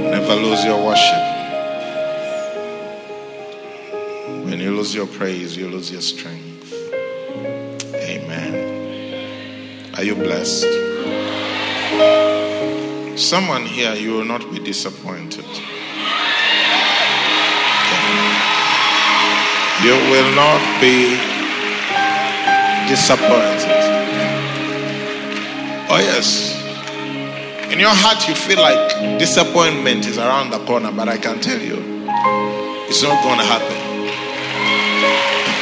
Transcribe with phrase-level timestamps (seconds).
[0.00, 1.24] Never lose your worship.
[4.44, 6.72] When you lose your praise, you lose your strength.
[7.94, 8.54] Amen.
[9.96, 10.66] Are you blessed?
[13.18, 15.44] Someone here, you will not be disappointed.
[19.82, 21.16] You will not be
[22.88, 23.78] disappointed.
[25.90, 26.57] Oh, yes.
[27.70, 31.60] In your heart, you feel like disappointment is around the corner, but I can tell
[31.60, 31.76] you,
[32.88, 33.76] it's not going to happen.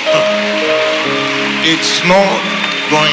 [1.69, 2.39] It's not
[2.95, 3.11] going.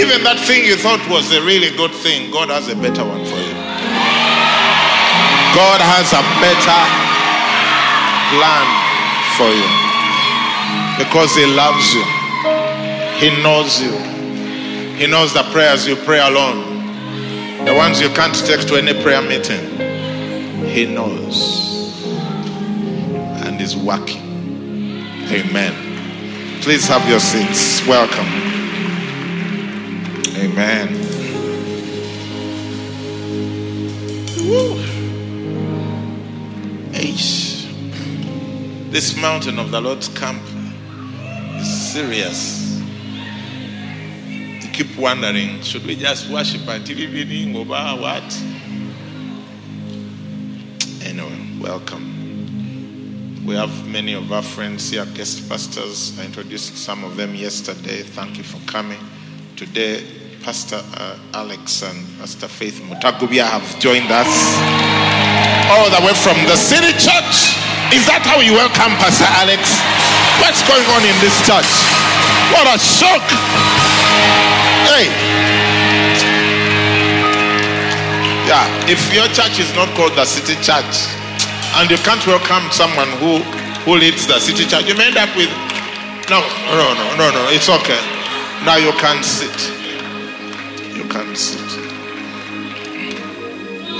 [0.00, 3.20] Even that thing you thought was a really good thing, God has a better one
[3.20, 3.54] for you.
[5.52, 6.80] God has a better
[8.32, 8.66] plan
[9.36, 9.70] for you
[10.96, 12.04] because He loves you,
[13.20, 14.13] He knows you.
[14.96, 19.22] He knows the prayers you pray alone, the ones you can't take to any prayer
[19.22, 19.64] meeting.
[20.66, 22.02] He knows
[23.44, 24.22] and is working.
[25.30, 26.60] Amen.
[26.62, 27.86] Please have your seats.
[27.86, 28.26] Welcome.
[30.36, 30.94] Amen.
[34.48, 34.94] Woo.
[38.94, 40.40] This mountain of the Lord's camp
[41.58, 42.63] is serious
[44.74, 48.42] keep wondering should we just worship until evening or what?
[51.00, 53.44] Anyway, welcome.
[53.46, 56.18] We have many of our friends here, guest pastors.
[56.18, 58.02] I introduced some of them yesterday.
[58.02, 58.98] Thank you for coming.
[59.54, 60.02] Today,
[60.42, 64.26] Pastor uh, Alex and Pastor Faith Mutagubia have joined us
[65.70, 67.54] all the way from the city church.
[67.94, 69.78] Is that how you welcome Pastor Alex?
[70.42, 71.70] What's going on in this church?
[72.50, 74.63] What a shock!
[74.84, 75.08] Hey.
[78.46, 81.08] Yeah, if your church is not called the city church
[81.76, 83.38] and you can't welcome someone who
[83.84, 85.50] who leads the city church, you may end up with
[86.30, 88.00] no, no, no, no, no, it's okay.
[88.64, 89.52] Now you can sit.
[90.96, 91.60] You can sit.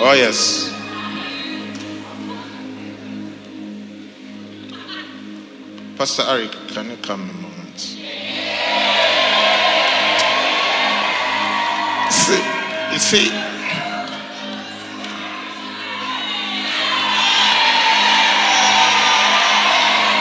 [0.01, 0.73] Oh, yes.
[5.97, 7.44] Pastor Eric, can you come
[12.95, 13.29] you see,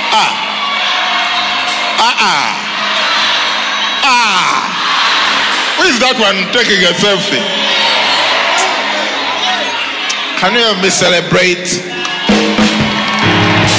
[0.09, 0.34] ah,
[2.01, 2.50] ah, ah,
[4.01, 4.57] ah.
[5.78, 7.45] Who is that one taking a selfie?
[10.41, 11.69] Can you help me celebrate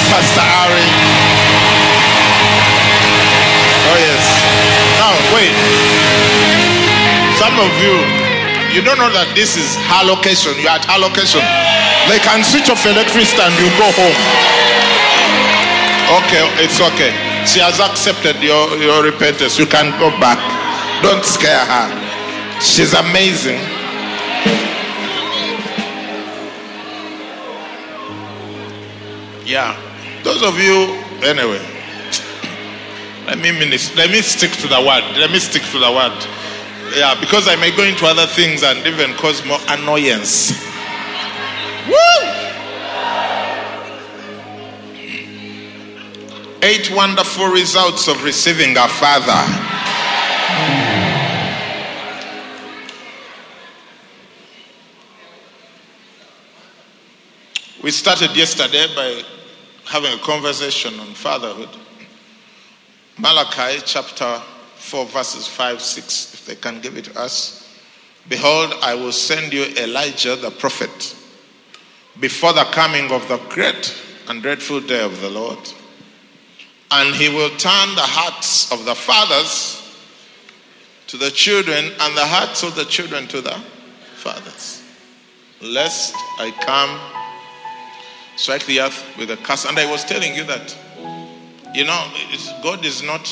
[0.06, 0.86] Pastor Ari?
[3.90, 4.22] Oh, yes.
[5.02, 5.50] Now, wait.
[7.42, 8.23] Some of you,
[8.74, 10.50] you don't know that this is her location.
[10.58, 11.38] You're at her location.
[12.10, 14.18] They can switch off electricity and you go home.
[16.20, 17.14] Okay, it's okay.
[17.46, 19.58] She has accepted your, your repentance.
[19.58, 20.42] You can go back.
[21.02, 21.86] Don't scare her.
[22.60, 23.62] She's amazing.
[29.46, 29.78] Yeah.
[30.24, 31.62] Those of you, anyway.
[33.26, 33.96] Let me minister.
[33.96, 35.04] Let me stick to the word.
[35.16, 36.12] Let me stick to the word.
[36.96, 40.52] Yeah, because I may go into other things and even cause more annoyance.
[41.88, 41.94] Woo!
[46.62, 49.32] Eight wonderful results of receiving our Father.
[57.82, 59.22] We started yesterday by
[59.84, 61.68] having a conversation on fatherhood.
[63.18, 64.40] Malachi chapter
[64.84, 67.66] 4, verses 5, 6, if they can give it to us.
[68.28, 71.16] Behold, I will send you Elijah the prophet
[72.20, 73.98] before the coming of the great
[74.28, 75.58] and dreadful day of the Lord.
[76.90, 79.80] And he will turn the hearts of the fathers
[81.06, 83.58] to the children and the hearts of the children to the
[84.16, 84.82] fathers.
[85.62, 87.00] Lest I come,
[88.36, 89.64] strike the earth with a curse.
[89.64, 90.76] And I was telling you that
[91.74, 92.12] you know,
[92.62, 93.26] God is not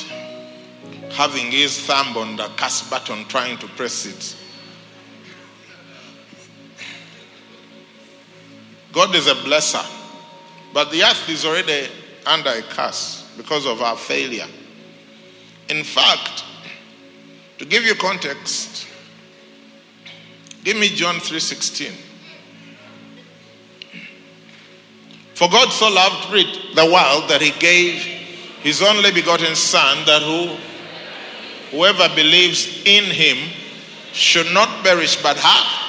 [1.13, 4.37] having his thumb on the cast button trying to press it.
[8.93, 9.85] God is a blesser,
[10.73, 11.89] but the earth is already
[12.27, 14.47] under a curse because of our failure.
[15.69, 16.45] In fact,
[17.59, 18.87] to give you context,
[20.65, 21.97] give me John 3:16.
[25.35, 26.31] For God so loved
[26.75, 27.95] the world that he gave
[28.63, 30.57] his only begotten son that who
[31.73, 33.37] whoever believes in him
[34.13, 35.83] should not perish but have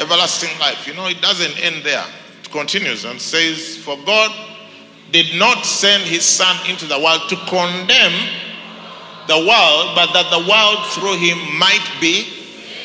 [0.00, 0.86] everlasting life.
[0.86, 2.04] You know, it doesn't end there.
[2.42, 4.32] It continues and says, For God
[5.12, 8.12] did not send his son into the world to condemn
[9.28, 12.24] the world, but that the world through him might be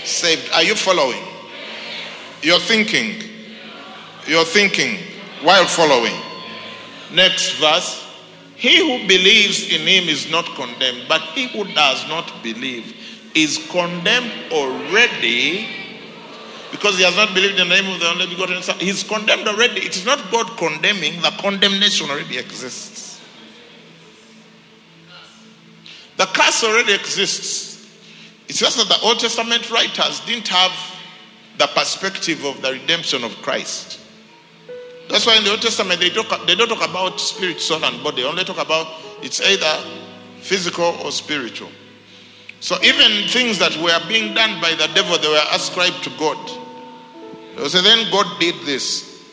[0.04, 0.52] saved.
[0.54, 1.22] Are you following?
[2.42, 3.24] You're thinking.
[4.28, 4.98] You're thinking
[5.42, 6.16] while following.
[7.14, 8.05] Next verse.
[8.56, 12.96] He who believes in him is not condemned, but he who does not believe
[13.36, 15.68] is condemned already
[16.72, 18.78] because he has not believed in the name of the only begotten Son.
[18.80, 19.82] He's condemned already.
[19.82, 23.22] It is not God condemning, the condemnation already exists.
[26.18, 27.88] The curse already exists.
[28.48, 30.72] It's just that the Old Testament writers didn't have
[31.58, 34.00] the perspective of the redemption of Christ.
[35.10, 38.04] That's why in the Old Testament they, talk, they don't talk about spirit, soul, and
[38.04, 38.24] body.
[38.24, 38.88] They only talk about
[39.22, 39.90] it's either
[40.40, 41.70] physical or spiritual.
[42.60, 46.38] So even things that were being done by the devil, they were ascribed to God.
[47.70, 49.24] Say, then God did this.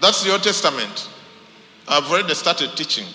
[0.00, 1.08] That's the Old Testament.
[1.88, 3.06] I've already started teaching.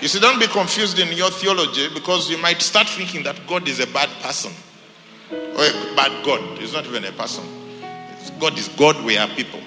[0.00, 3.68] You see, don't be confused in your theology because you might start thinking that God
[3.68, 4.52] is a bad person
[5.30, 6.58] or a bad God.
[6.58, 7.44] He's not even a person.
[8.30, 9.60] God is God, we are people.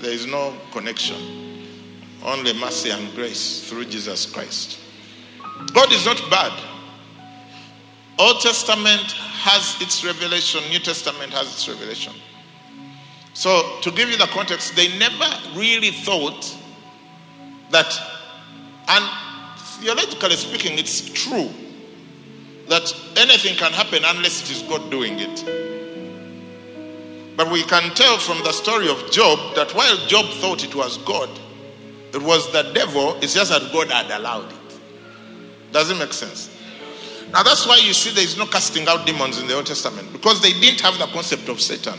[0.00, 1.16] There is no connection.
[2.24, 4.78] Only mercy and grace through Jesus Christ.
[5.72, 6.52] God is not bad.
[8.18, 12.12] Old Testament has its revelation, New Testament has its revelation.
[13.34, 16.56] So, to give you the context, they never really thought
[17.70, 17.96] that,
[18.88, 19.04] and
[19.80, 21.50] theologically speaking, it's true
[22.68, 25.77] that anything can happen unless it is God doing it.
[27.38, 30.98] But we can tell from the story of Job that while Job thought it was
[30.98, 31.30] God,
[32.12, 34.80] it was the devil, it's just that God had allowed it.
[35.70, 36.50] Does it make sense?
[37.32, 40.12] Now that's why you see there is no casting out demons in the Old Testament
[40.12, 41.96] because they didn't have the concept of Satan.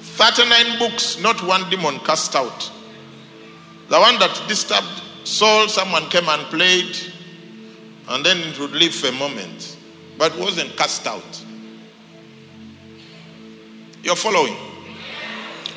[0.00, 2.72] Thirty-nine books, not one demon cast out.
[3.88, 7.09] The one that disturbed Saul, someone came and played,
[8.10, 9.76] and then it would leave for a moment,
[10.18, 11.44] but wasn't cast out.
[14.02, 14.56] You're following?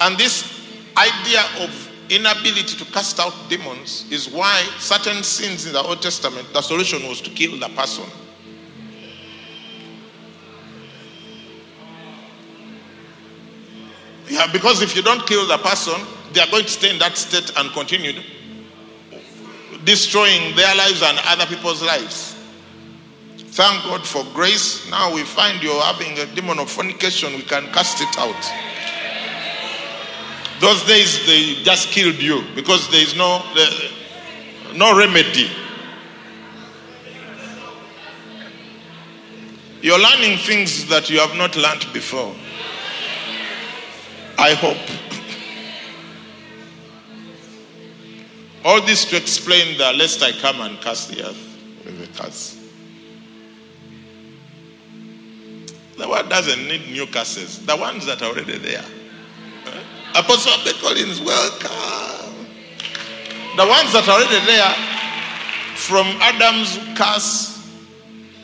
[0.01, 5.81] And this idea of inability to cast out demons is why certain sins in the
[5.81, 8.05] Old Testament, the solution was to kill the person.
[14.27, 16.01] Yeah, because if you don't kill the person,
[16.33, 18.13] they are going to stay in that state and continue
[19.83, 22.35] destroying their lives and other people's lives.
[23.37, 24.89] Thank God for grace.
[24.89, 28.35] Now we find you're having a demon of fornication, we can cast it out.
[30.59, 33.43] Those days they just killed you because there is no
[34.75, 35.49] no remedy.
[39.81, 42.33] You're learning things that you have not learned before.
[44.37, 45.02] I hope.
[48.65, 52.59] All this to explain that lest I come and cast the earth with a curse.
[55.97, 57.65] The world doesn't need new curses.
[57.65, 58.83] The ones that are already there.
[59.65, 59.83] Eh?
[60.15, 62.47] Apostle Albert Collins, welcome.
[63.57, 64.73] The ones that are already there,
[65.75, 67.53] from Adam's curse,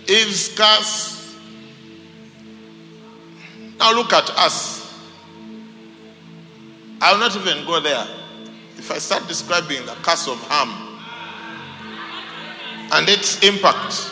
[0.08, 1.36] Eve's curse.
[3.80, 4.80] Now look at us.
[7.02, 8.06] I'll not even go there.
[8.80, 10.70] If I start describing the curse of Ham
[12.94, 14.10] and its impact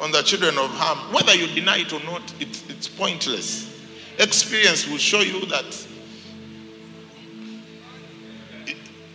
[0.00, 3.76] on the children of Ham, whether you deny it or not, it, it's pointless.
[4.20, 5.86] Experience will show you that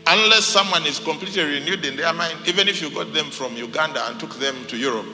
[0.08, 4.06] unless someone is completely renewed in their mind, even if you got them from Uganda
[4.08, 5.08] and took them to Europe,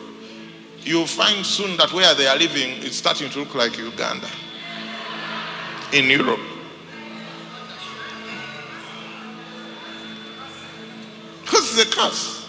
[0.81, 4.27] you'll find soon that where they are living is starting to look like Uganda
[5.93, 6.54] in Europe.
[11.77, 12.47] It's a curse.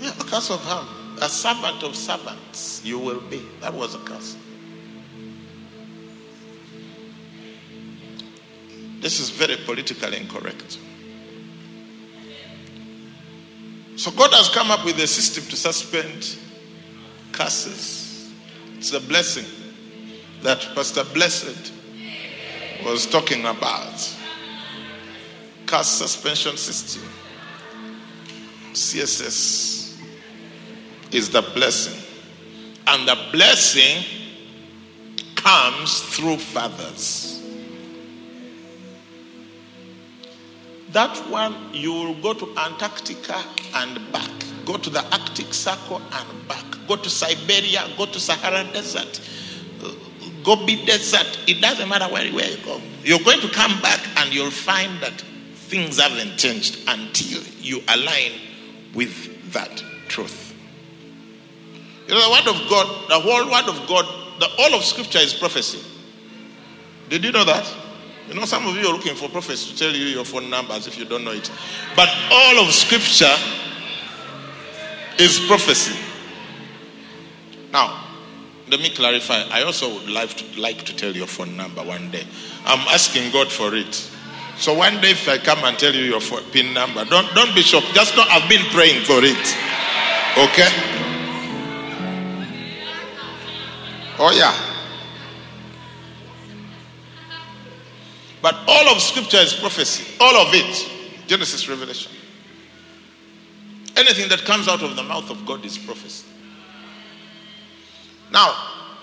[0.00, 0.86] Yeah, a curse of Ham.
[1.20, 3.42] A servant of servants you will be.
[3.60, 4.38] That was a curse.
[9.00, 10.78] This is very politically incorrect.
[13.96, 16.38] So God has come up with a system to suspend
[17.32, 18.32] curses.
[18.78, 19.44] It's the blessing
[20.42, 21.70] that Pastor Blessed
[22.82, 24.14] was talking about.
[25.68, 27.02] Curse suspension system.
[28.72, 30.00] CSS
[31.12, 32.02] is the blessing.
[32.86, 34.02] And the blessing
[35.34, 37.42] comes through fathers.
[40.92, 43.44] That one, you will go to Antarctica
[43.74, 44.30] and back,
[44.64, 49.20] go to the Arctic Circle and back, go to Siberia, go to Sahara Desert,
[50.42, 51.38] Gobi Desert.
[51.46, 52.80] It doesn't matter where you go.
[53.04, 55.22] You're going to come back and you'll find that
[55.68, 58.32] things haven't changed until you align
[58.94, 60.54] with that truth.
[62.06, 65.18] You know, the Word of God, the whole Word of God, the all of Scripture
[65.18, 65.84] is prophecy.
[67.08, 67.70] Did you know that?
[68.28, 70.86] You know, some of you are looking for prophets to tell you your phone numbers
[70.86, 71.50] if you don't know it.
[71.96, 73.34] But all of Scripture
[75.18, 75.98] is prophecy.
[77.72, 78.04] Now,
[78.68, 79.44] let me clarify.
[79.50, 82.26] I also would like to, like to tell your phone number one day.
[82.66, 84.10] I'm asking God for it.
[84.58, 86.20] So one day, if I come and tell you your
[86.52, 87.94] pin number, don't don't be shocked.
[87.94, 89.56] Just know I've been praying for it.
[90.36, 90.68] Okay?
[94.18, 94.52] Oh yeah.
[98.42, 100.14] But all of Scripture is prophecy.
[100.20, 100.90] All of it.
[101.26, 102.12] Genesis, Revelation.
[103.96, 106.26] Anything that comes out of the mouth of God is prophecy.
[108.32, 108.54] Now,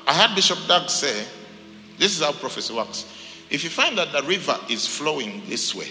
[0.08, 1.26] I heard Bishop Doug say,
[1.98, 3.06] this is how prophecy works.
[3.50, 5.90] If you find that the river is flowing this way,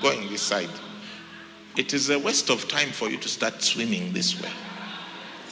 [0.00, 0.70] going this side,
[1.76, 4.50] it is a waste of time for you to start swimming this way.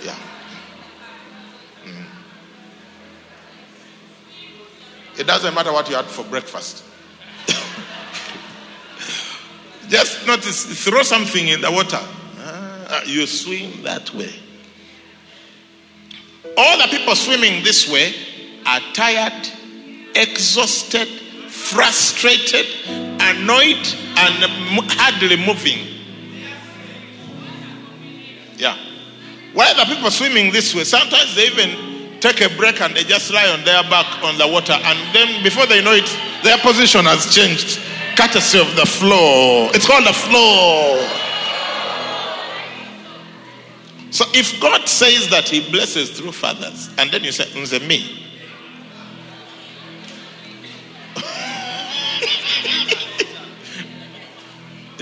[0.03, 0.19] Yeah.
[1.85, 2.05] Mm.
[5.19, 6.85] It doesn't matter what you had for breakfast.
[9.88, 12.00] Just notice, throw something in the water.
[12.97, 14.33] Ah, you swim that way.
[16.57, 18.14] All the people swimming this way
[18.67, 19.49] are tired,
[20.14, 21.09] exhausted,
[21.64, 23.85] frustrated, annoyed,
[24.16, 24.35] and
[24.92, 25.87] hardly moving.
[28.56, 28.76] Yeah.
[29.54, 33.04] Why are the people swimming this way, sometimes they even take a break and they
[33.04, 36.09] just lie on their back on the water, and then before they know it,
[36.42, 37.80] their position has changed,
[38.16, 39.71] courtesy of the flow.
[39.73, 41.00] It's called the flow.
[44.11, 48.24] So if God says that He blesses through fathers, and then you say, Nze me.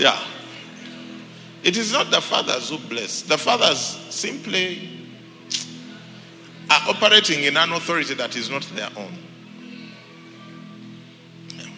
[0.03, 0.19] Yeah.
[1.63, 3.21] It is not the fathers who bless.
[3.21, 3.79] The fathers
[4.09, 4.89] simply
[6.69, 9.17] are operating in an authority that is not their own.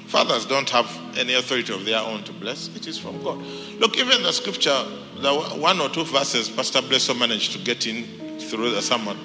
[0.07, 2.75] Fathers don't have any authority of their own to bless.
[2.75, 3.37] It is from God.
[3.79, 4.83] Look, even the scripture,
[5.19, 9.19] the one or two verses Pastor Blesso managed to get in through the sermon,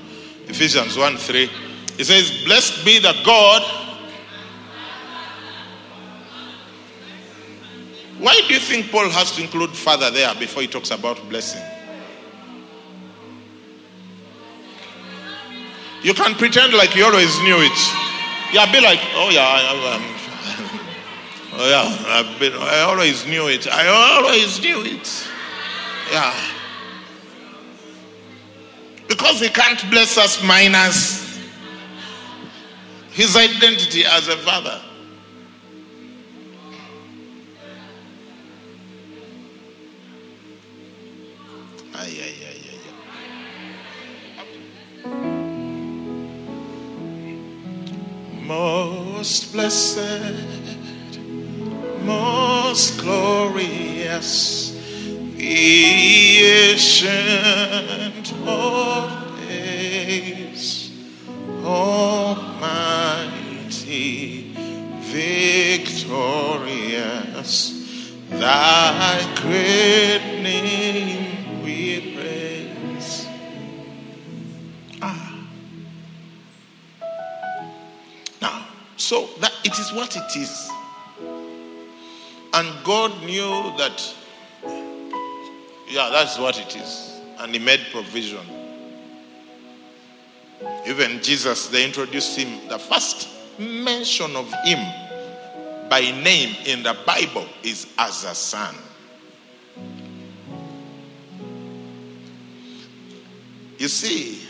[0.47, 1.51] Ephesians 1 3,
[1.99, 3.90] it says, Blessed be the God.
[8.21, 11.63] Why do you think Paul has to include father there before he talks about blessing?
[16.03, 17.79] You can pretend like you always knew it.
[18.53, 20.17] Yeah, be like, oh yeah, I,
[21.55, 22.53] Oh yeah, I've been.
[22.55, 23.67] I always knew it.
[23.67, 25.29] I always knew it.
[26.13, 26.35] Yeah.
[29.09, 31.41] Because he can't bless us minus
[33.13, 34.81] his identity as a father.
[42.01, 42.81] Ay, ay, ay, ay.
[48.47, 50.81] Most blessed
[52.03, 54.73] most glorious,
[55.37, 56.41] the
[56.73, 60.91] ancient of days,
[61.63, 62.43] almighty,
[65.01, 66.33] victorious,
[68.31, 71.40] thy great name
[71.71, 73.27] we praise.
[75.03, 75.47] Ah.
[78.43, 80.71] Now, so that it is what it is.
[82.53, 84.15] And God knew that,
[85.89, 87.21] yeah, that's what it is.
[87.39, 88.47] And He made provision.
[90.87, 94.79] Even Jesus, they introduced Him, the first mention of Him
[95.89, 98.75] by name in the Bible is as a son.
[103.81, 104.47] You see,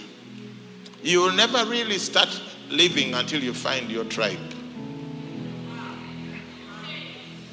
[1.04, 2.28] you will never really start
[2.68, 4.40] living until you find your tribe.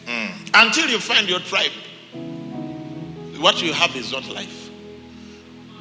[0.07, 0.31] Hmm.
[0.55, 1.71] Until you find your tribe,
[3.39, 4.71] what you have is not life.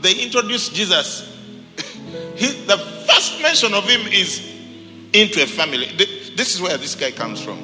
[0.03, 1.33] They introduced Jesus
[2.37, 2.77] He, the
[3.09, 4.47] first mention of him is
[5.15, 5.87] into a family.
[6.37, 7.59] This is where this guy comes from.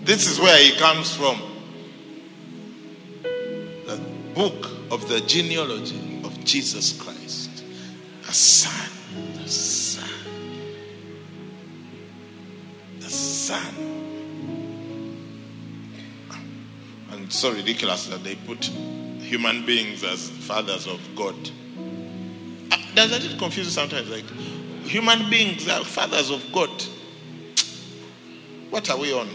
[0.00, 1.42] This is where he comes from.
[3.86, 4.00] The
[4.36, 7.64] book of the genealogy of Jesus Christ,
[8.28, 8.90] a son,
[9.34, 10.08] the son,
[12.98, 13.74] the son.
[17.10, 21.36] And it's so ridiculous that they put human beings as fathers of God.
[22.72, 24.10] Uh, doesn't it confuse you sometimes?
[24.10, 24.28] Like,
[24.84, 26.70] human beings are fathers of God.
[28.70, 29.28] What are we on?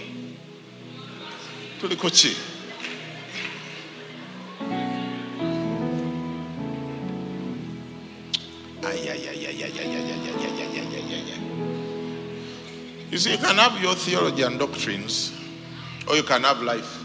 [1.79, 2.54] Tulikochi.
[13.09, 15.33] You see, you can have your theology and doctrines,
[16.07, 17.03] or you can have life.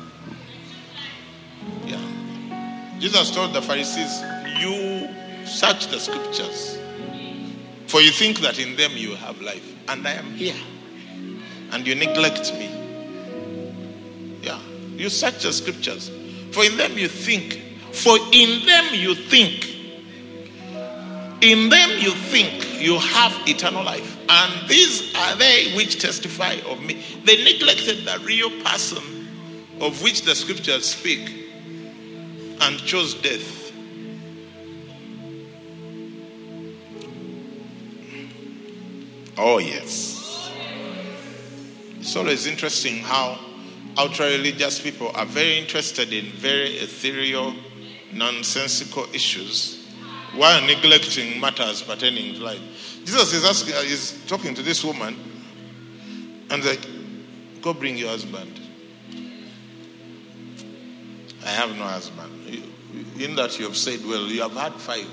[1.87, 2.01] Yeah.
[2.99, 4.21] Jesus told the Pharisees,
[4.61, 5.09] You
[5.47, 6.79] search the scriptures,
[7.87, 10.57] for you think that in them you have life, and I am here,
[11.73, 12.69] and you neglect me.
[14.43, 14.61] Yeah.
[14.97, 16.11] You search the scriptures,
[16.51, 19.70] for in them you think, for in them you think
[21.43, 26.83] in them you think you have eternal life, and these are they which testify of
[26.83, 27.03] me.
[27.25, 29.29] They neglected the real person
[29.81, 31.49] of which the scriptures speak
[32.61, 33.73] and chose death.
[39.39, 40.53] Oh, yes.
[41.99, 43.39] It's always interesting how
[43.97, 47.55] ultra religious people are very interested in very ethereal,
[48.13, 49.80] nonsensical issues
[50.35, 52.61] while neglecting matters pertaining to life.
[53.05, 55.17] Jesus is asking, uh, is talking to this woman,
[56.51, 56.87] and like,
[57.63, 58.61] go bring your husband.
[61.45, 62.65] I have no husband.
[63.19, 65.09] In that you have said, well, you have had five,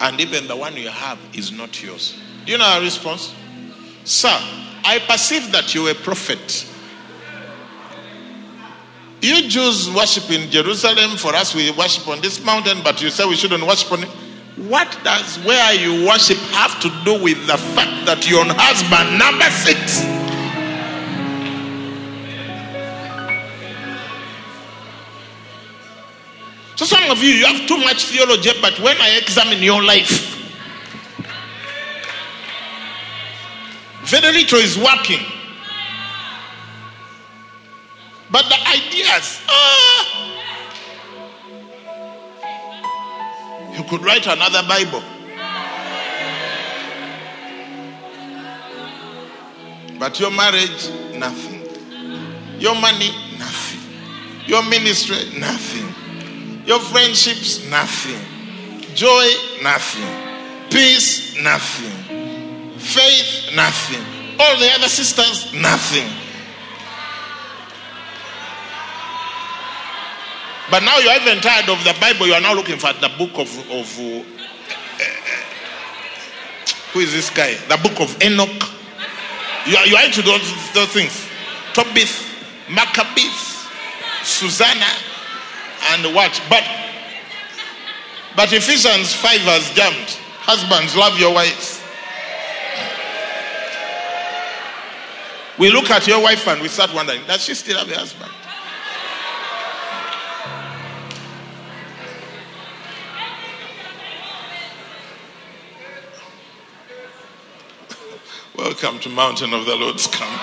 [0.00, 2.18] and even the one you have is not yours.
[2.44, 3.34] Do you know our response?
[4.04, 4.36] Sir,
[4.84, 6.66] I perceive that you're a prophet.
[9.22, 11.16] You Jews worship in Jerusalem.
[11.16, 14.08] For us, we worship on this mountain, but you say we shouldn't worship on it.
[14.56, 19.18] What does where you worship have to do with the fact that you're on husband
[19.18, 20.02] number six?
[26.74, 30.30] So some of you, you have too much theology, but when I examine your life,
[34.02, 35.24] very little is working.
[38.32, 40.32] But the ideas, ah,
[43.76, 45.02] you could write another Bible.
[49.98, 51.60] But your marriage, nothing.
[52.58, 53.80] Your money, nothing.
[54.46, 55.94] Your ministry, nothing.
[56.66, 58.18] Your friendships, nothing.
[58.94, 59.28] Joy,
[59.62, 60.08] nothing.
[60.70, 62.78] Peace, nothing.
[62.78, 64.02] Faith, nothing.
[64.40, 66.21] All the other sisters, nothing.
[70.72, 72.26] But now you're even tired of the Bible.
[72.26, 75.04] You are now looking for the book of, of uh, uh,
[76.94, 77.52] who is this guy?
[77.68, 78.48] The book of Enoch.
[79.66, 81.28] You are, you are into those, those things.
[81.74, 82.08] Tobit,
[82.70, 83.68] Maccabees,
[84.22, 84.88] Susanna,
[85.90, 86.42] and what?
[86.48, 86.64] But
[88.34, 90.16] but Ephesians 5 has jumped.
[90.40, 91.82] Husbands, love your wives.
[95.58, 98.32] We look at your wife and we start wondering, does she still have a husband?
[108.56, 110.42] Welcome to Mountain of the Lord's Camp.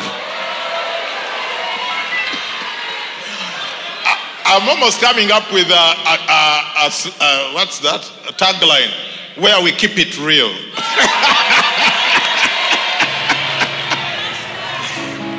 [4.45, 8.01] I'm almost coming up with a, a, a, a what's that?
[8.27, 8.91] A tagline
[9.37, 10.47] where we keep it real.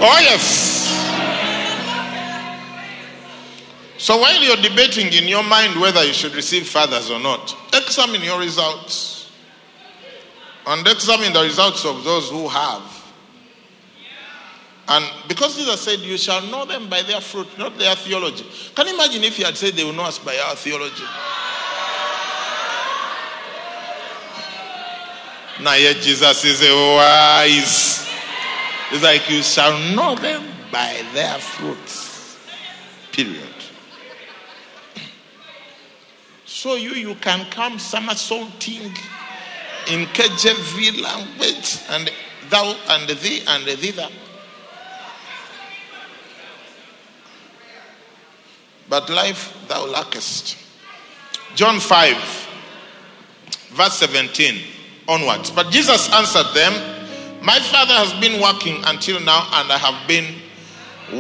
[0.00, 0.68] oh, yes.
[3.98, 8.22] So while you're debating in your mind whether you should receive fathers or not, examine
[8.22, 9.19] your results
[10.70, 12.82] and examine the results of those who have.
[14.86, 18.44] And because Jesus said, You shall know them by their fruit, not their theology.
[18.74, 21.04] Can you imagine if he had said they will know us by our theology?
[25.60, 28.08] Now, yet Jesus is wise.
[28.92, 32.38] It's like you shall know them by their fruits.
[33.12, 33.46] Period.
[36.44, 38.92] So you you can come somersaulting
[39.90, 42.10] in KJV language and
[42.48, 44.08] thou and thee and thither.
[48.88, 50.56] But life thou lackest.
[51.54, 52.16] John 5,
[53.70, 54.62] verse 17
[55.08, 55.50] onwards.
[55.50, 56.72] But Jesus answered them,
[57.42, 60.34] My Father has been working until now, and I have been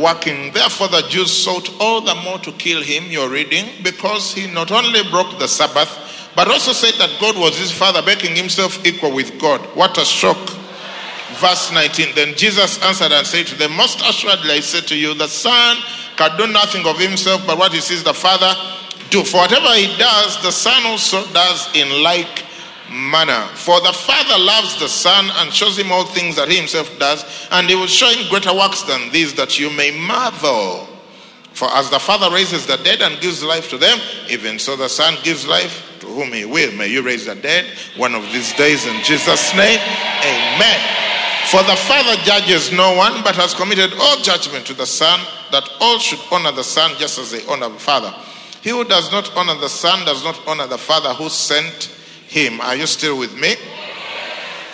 [0.00, 0.52] working.
[0.52, 4.70] Therefore, the Jews sought all the more to kill him, you're reading, because he not
[4.70, 9.12] only broke the Sabbath, but also said that God was his Father, making himself equal
[9.12, 9.60] with God.
[9.76, 10.38] What a shock.
[11.38, 15.14] Verse 19 Then Jesus answered and said to them, Most assuredly I say to you,
[15.14, 15.76] the Son
[16.16, 18.52] can do nothing of himself, but what he sees the Father
[19.10, 19.24] do.
[19.24, 22.44] For whatever he does, the Son also does in like
[22.90, 23.46] manner.
[23.54, 27.48] For the Father loves the Son and shows him all things that he himself does,
[27.50, 30.86] and he will show him greater works than these that you may marvel.
[31.52, 34.88] For as the Father raises the dead and gives life to them, even so the
[34.88, 36.72] Son gives life to whom he will.
[36.72, 39.78] May you raise the dead one of these days in Jesus' name.
[39.78, 40.80] Amen.
[41.46, 45.18] For the Father judges no one, but has committed all judgment to the Son,
[45.50, 48.14] that all should honor the Son just as they honor the Father.
[48.62, 51.96] He who does not honor the Son does not honor the Father who sent
[52.28, 52.60] him.
[52.60, 53.56] Are you still with me?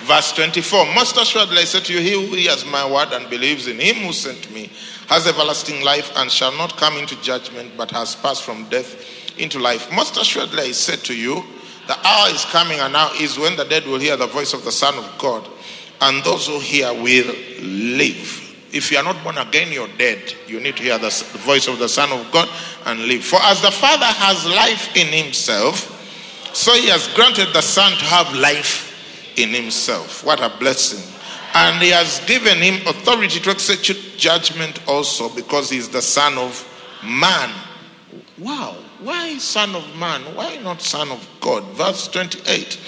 [0.02, 3.66] Verse 24 Most assuredly I say to you, he who hears my word and believes
[3.68, 4.70] in him who sent me
[5.08, 9.58] has everlasting life and shall not come into judgment, but has passed from death into
[9.58, 9.90] life.
[9.92, 11.44] Most assuredly I say to you,
[11.86, 14.64] the hour is coming and now is when the dead will hear the voice of
[14.64, 15.48] the Son of God,
[16.00, 18.42] and those who hear will live.
[18.72, 20.34] If you are not born again, you're dead.
[20.46, 21.10] You need to hear the
[21.44, 22.48] voice of the Son of God
[22.84, 23.24] and live.
[23.24, 25.92] For as the Father has life in himself,
[26.52, 30.24] so he has granted the Son to have life in himself.
[30.24, 31.12] What a blessing.
[31.54, 36.36] And he has given him authority to execute judgment also because he is the Son
[36.36, 36.66] of
[37.02, 37.50] Man.
[38.38, 38.76] Wow.
[39.00, 40.22] Why Son of Man?
[40.34, 41.64] Why not Son of God?
[41.74, 42.78] Verse 28.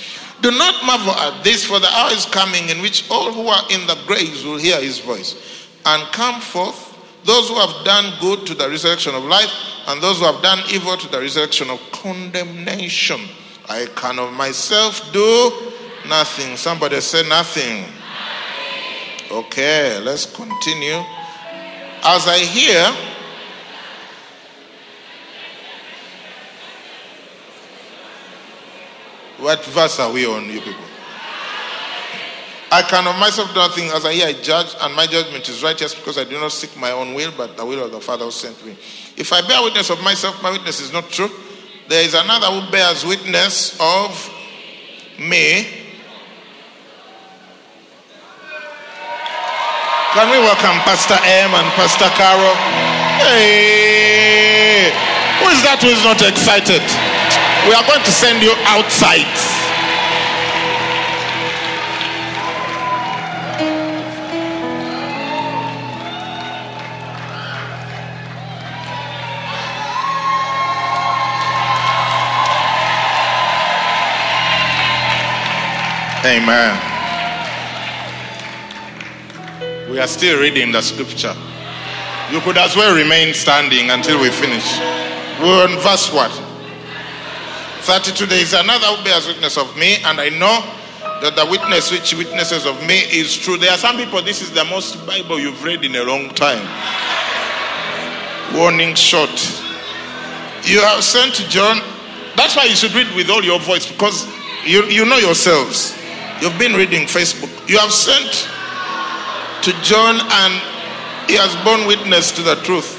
[0.41, 3.65] Do not marvel at this, for the hour is coming in which all who are
[3.71, 6.89] in the graves will hear his voice and come forth
[7.25, 9.51] those who have done good to the resurrection of life,
[9.89, 13.21] and those who have done evil to the resurrection of condemnation.
[13.69, 15.53] I can of myself do
[16.09, 16.57] nothing.
[16.57, 17.85] Somebody say nothing.
[19.31, 21.03] Okay, let's continue.
[22.03, 22.97] As I hear,
[29.39, 30.85] what verse are we on, you people?
[32.71, 35.63] I can of myself do nothing as I hear I judge, and my judgment is
[35.63, 38.27] righteous because I do not seek my own will, but the will of the Father
[38.27, 38.77] who sent me.
[39.17, 41.31] If I bear witness of myself, my witness is not true.
[41.89, 44.13] There is another who bears witness of
[45.19, 45.65] me.
[50.13, 52.53] Can we welcome Pastor M and Pastor Caro?
[53.25, 54.93] Hey,
[55.41, 57.08] who is that who is not excited?
[57.67, 59.27] We are going to send you outside.
[76.25, 76.89] Amen.
[79.91, 81.35] We are still reading the scripture.
[82.31, 84.79] You could as well remain standing until we finish.
[85.41, 86.48] We're on verse what?
[87.89, 88.53] 32 days.
[88.53, 90.61] Another who bears witness of me, and I know
[91.25, 93.57] that the witness which witnesses of me is true.
[93.57, 96.61] There are some people, this is the most Bible you've read in a long time.
[98.55, 99.33] Warning shot.
[100.69, 101.81] You have sent John.
[102.37, 104.29] That's why you should read with all your voice because
[104.67, 105.97] you, you know yourselves.
[106.43, 107.49] You've been reading Facebook.
[107.71, 108.53] You have sent
[109.65, 110.53] to John, and
[111.25, 112.98] he has borne witness to the truth.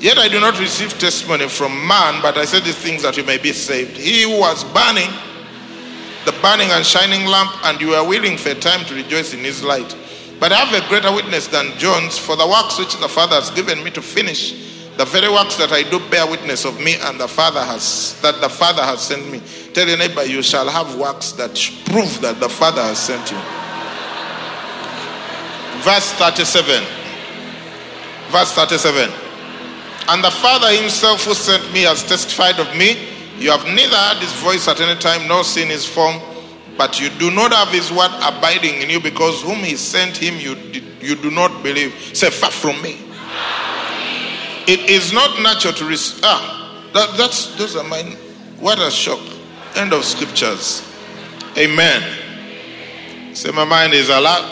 [0.00, 3.24] Yet I do not receive testimony from man, but I say these things that you
[3.24, 3.96] may be saved.
[3.96, 5.10] He who was burning,
[6.24, 9.40] the burning and shining lamp, and you are willing for a time to rejoice in
[9.40, 9.94] his light.
[10.40, 13.50] But I have a greater witness than John's, for the works which the Father has
[13.50, 17.18] given me to finish the very works that I do bear witness of me and
[17.18, 19.40] the Father has that the Father has sent me.
[19.72, 23.38] Tell your neighbor you shall have works that prove that the Father has sent you.
[25.80, 26.84] Verse 37.
[28.28, 29.29] Verse 37.
[30.10, 32.98] And the Father himself who sent me has testified of me.
[33.38, 36.16] You have neither heard his voice at any time nor seen his form,
[36.76, 40.34] but you do not have his word abiding in you because whom he sent him
[40.34, 40.56] you,
[41.00, 41.94] you do not believe.
[42.12, 42.98] Say, far from me.
[44.66, 46.20] It is not natural to receive.
[46.24, 48.16] Ah, that, that's those are mine.
[48.58, 49.20] What a shock!
[49.76, 50.82] End of scriptures.
[51.56, 53.34] Amen.
[53.34, 54.42] Say, my mind is alert.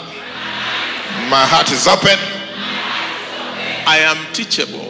[1.29, 2.17] My heart is open.
[3.85, 4.88] I am teachable.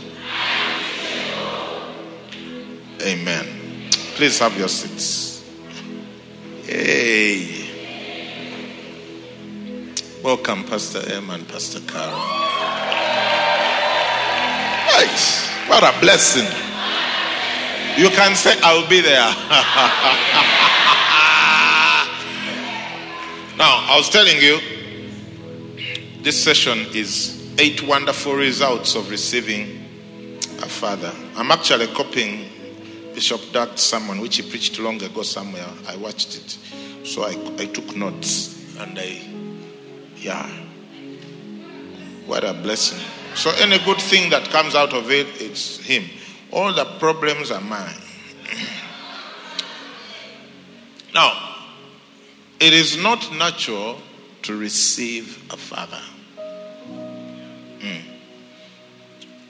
[3.01, 3.45] Amen.
[4.15, 5.45] Please have your seats.
[6.63, 7.69] Hey.
[10.21, 12.19] Welcome, Pastor M and Pastor Carol.
[14.97, 15.47] Nice.
[15.69, 16.47] What a blessing.
[17.97, 19.13] You can say, I'll be there.
[23.57, 24.59] now, I was telling you,
[26.21, 29.85] this session is eight wonderful results of receiving
[30.61, 31.13] a father.
[31.37, 32.48] I'm actually copying
[33.19, 35.67] Bishop Doug's sermon, which he preached long ago somewhere.
[35.89, 36.57] I watched it.
[37.05, 39.21] So I, I took notes and I,
[40.15, 40.47] yeah.
[42.25, 42.97] What a blessing.
[43.35, 46.05] So any good thing that comes out of it, it's him.
[46.49, 47.93] All the problems are mine.
[51.13, 51.57] now,
[52.61, 53.99] it is not natural
[54.43, 56.01] to receive a father.
[57.79, 58.01] Mm.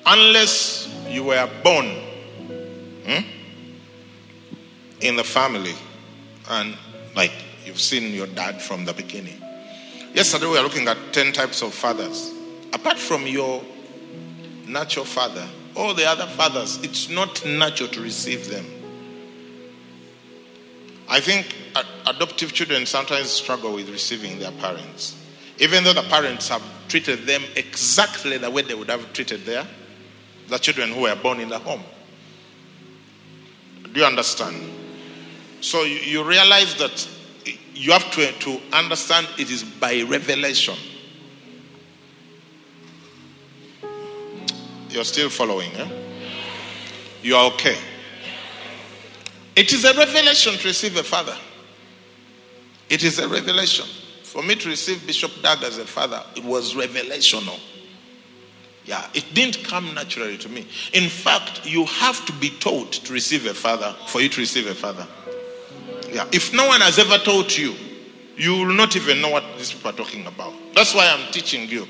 [0.07, 1.85] Unless you were born
[3.05, 3.38] hmm,
[5.01, 5.75] in the family
[6.49, 6.75] and
[7.15, 7.33] like
[7.65, 9.41] you've seen your dad from the beginning.
[10.13, 12.31] Yesterday we were looking at 10 types of fathers.
[12.73, 13.63] Apart from your
[14.67, 18.65] natural father, all the other fathers, it's not natural to receive them.
[21.07, 21.55] I think
[22.05, 25.15] adoptive children sometimes struggle with receiving their parents,
[25.57, 29.65] even though the parents have treated them exactly the way they would have treated their
[30.47, 31.83] the children who were born in the home.
[33.91, 34.78] Do you understand?
[35.61, 37.07] So you, you realize that
[37.73, 40.75] you have to, to understand it is by revelation.
[44.89, 45.89] You're still following, eh?
[47.21, 47.77] You are okay.
[49.55, 51.37] It is a revelation to receive a father.
[52.89, 53.85] It is a revelation.
[54.23, 57.59] For me to receive Bishop Doug as a father, it was revelational.
[58.85, 60.67] Yeah, it didn't come naturally to me.
[60.93, 64.67] In fact, you have to be taught to receive a father for you to receive
[64.67, 65.05] a father.
[66.11, 67.75] Yeah, if no one has ever taught you,
[68.35, 70.53] you will not even know what these people are talking about.
[70.73, 71.87] That's why I'm teaching you.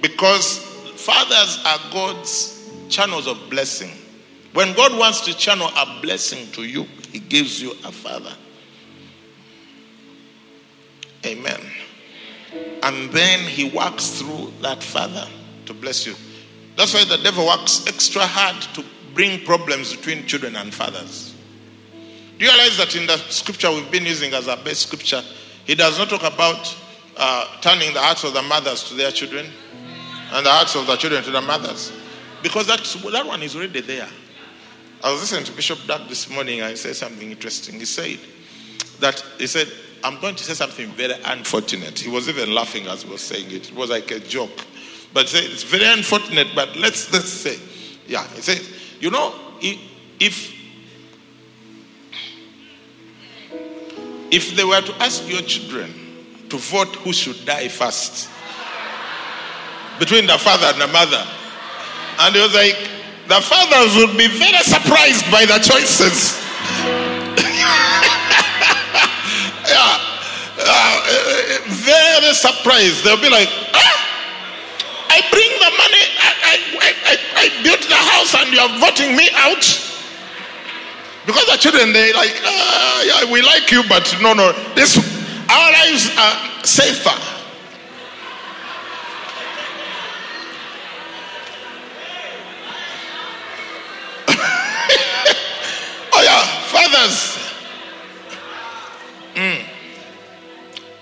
[0.00, 0.58] Because
[0.94, 3.90] fathers are God's channels of blessing.
[4.54, 8.32] When God wants to channel a blessing to you, He gives you a father.
[11.26, 11.60] Amen.
[12.82, 15.26] And then He works through that father
[15.66, 16.14] to bless you.
[16.76, 21.34] That's why the devil works extra hard to bring problems between children and fathers.
[22.38, 25.22] Do you realize that in the scripture we've been using as our best scripture,
[25.64, 26.76] he does not talk about
[27.16, 29.46] uh, turning the hearts of the mothers to their children
[30.32, 31.92] and the hearts of the children to the mothers?
[32.40, 32.78] Because that,
[33.12, 34.08] that one is already there.
[35.02, 37.74] I was listening to Bishop Doug this morning and he said something interesting.
[37.74, 38.18] He said
[39.00, 39.66] that, he said,
[40.04, 41.98] I'm going to say something very unfortunate.
[41.98, 43.70] He was even laughing as he was saying it.
[43.70, 44.64] It was like a joke.
[45.12, 47.58] But it's very unfortunate, but let's let's say,
[48.06, 48.60] yeah, he said,
[49.00, 50.57] you know, if
[54.30, 55.92] if they were to ask your children
[56.48, 58.28] to vote who should die first
[59.98, 61.24] between the father and the mother,
[62.20, 62.76] and he was like,
[63.28, 66.38] the fathers would be very surprised by the choices.
[69.68, 69.98] yeah,
[70.60, 70.98] uh,
[71.68, 73.04] very surprised.
[73.04, 74.08] They'll be like, ah!
[75.10, 79.16] I bring the money, I, I, I, I built the house, and you are voting
[79.16, 79.87] me out.
[81.28, 84.96] Because the children, they like, uh, yeah, we like you, but no, no, this,
[85.50, 87.10] our lives are safer.
[96.14, 97.36] oh yeah, fathers.
[99.34, 99.66] Mm.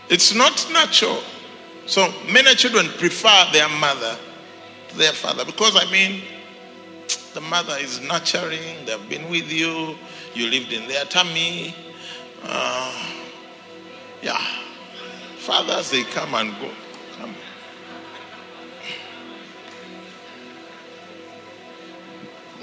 [0.08, 1.22] It's not natural
[1.86, 4.18] so many children prefer their mother
[4.88, 6.22] to their father because, I mean,
[7.32, 9.96] the mother is nurturing, they've been with you,
[10.36, 11.74] you lived in their tummy.
[12.42, 12.92] Uh,
[14.22, 14.38] yeah.
[15.38, 16.70] Fathers, they come and go.
[17.18, 17.34] Come.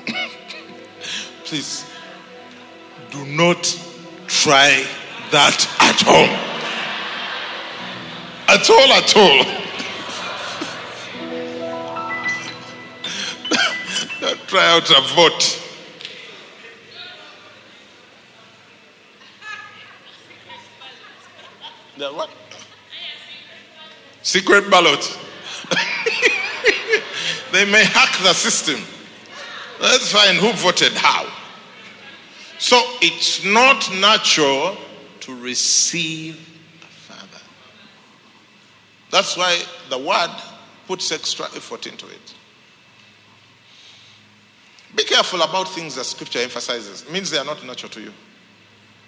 [1.46, 1.90] Please,
[3.10, 3.64] do not
[4.28, 4.86] try
[5.32, 6.30] that at home.
[8.50, 9.46] At all, at all.
[14.48, 15.63] Try out a vote.
[22.04, 22.30] The what?
[24.24, 25.00] Secret ballot.
[27.54, 28.82] they may hack the system.
[29.80, 31.32] Let's find who voted how.
[32.60, 34.76] So it's not natural
[35.22, 36.36] to receive
[36.82, 37.42] a father.
[39.10, 40.36] that's why the word
[40.88, 42.34] puts extra effort into it.
[44.94, 47.04] Be careful about things that scripture emphasizes.
[47.04, 48.12] It means they are not natural to you.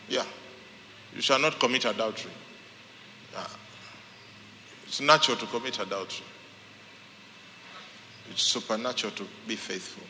[0.08, 0.24] Yeah.
[1.14, 2.32] You shall not commit adultery.
[4.86, 6.26] It's natural to commit adultery.
[8.32, 10.04] It's supernatural to be faithful.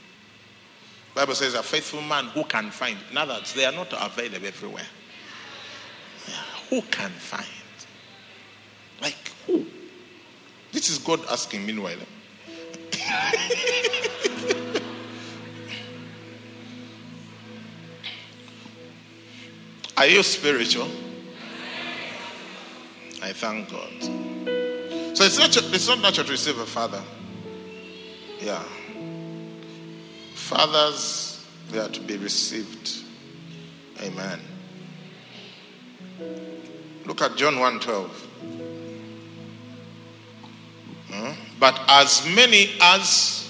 [1.13, 2.97] Bible says a faithful man who can find.
[3.09, 4.87] In other words, they are not available everywhere.
[6.27, 6.33] Yeah,
[6.69, 7.45] Who can find?
[9.01, 9.65] Like who?
[10.71, 11.95] This is God asking meanwhile.
[19.97, 20.89] Are you spiritual?
[23.23, 24.34] I thank God.
[25.25, 27.01] It's not, it's not natural to receive a father.
[28.39, 28.63] Yeah.
[30.35, 32.91] Fathers, they are to be received.
[34.03, 34.39] Amen.
[37.05, 38.09] Look at John 1:12.
[41.11, 41.31] Hmm?
[41.59, 43.49] But as many as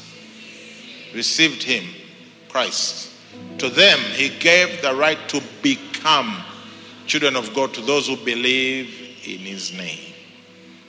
[1.13, 1.83] received him,
[2.47, 3.11] Christ,
[3.57, 6.41] to them he gave the right to become
[7.05, 8.87] children of God to those who believe
[9.25, 10.13] in his name.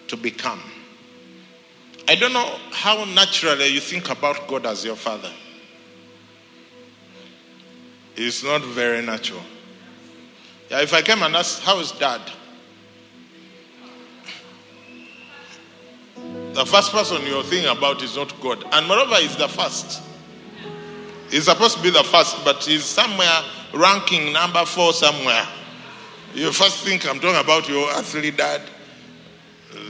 [0.08, 0.62] To become.
[2.08, 5.32] I don't know how naturally you think about God as your father.
[8.14, 9.42] It's not very natural.
[10.70, 12.20] Yeah, if I came and asked, How is dad?
[16.54, 18.64] The first person you're thinking about is not God.
[18.72, 20.02] And moreover, he's the first.
[21.30, 23.42] He's supposed to be the first, but he's somewhere
[23.74, 25.46] ranking number four somewhere.
[26.34, 28.62] You first think I'm talking about your earthly dad.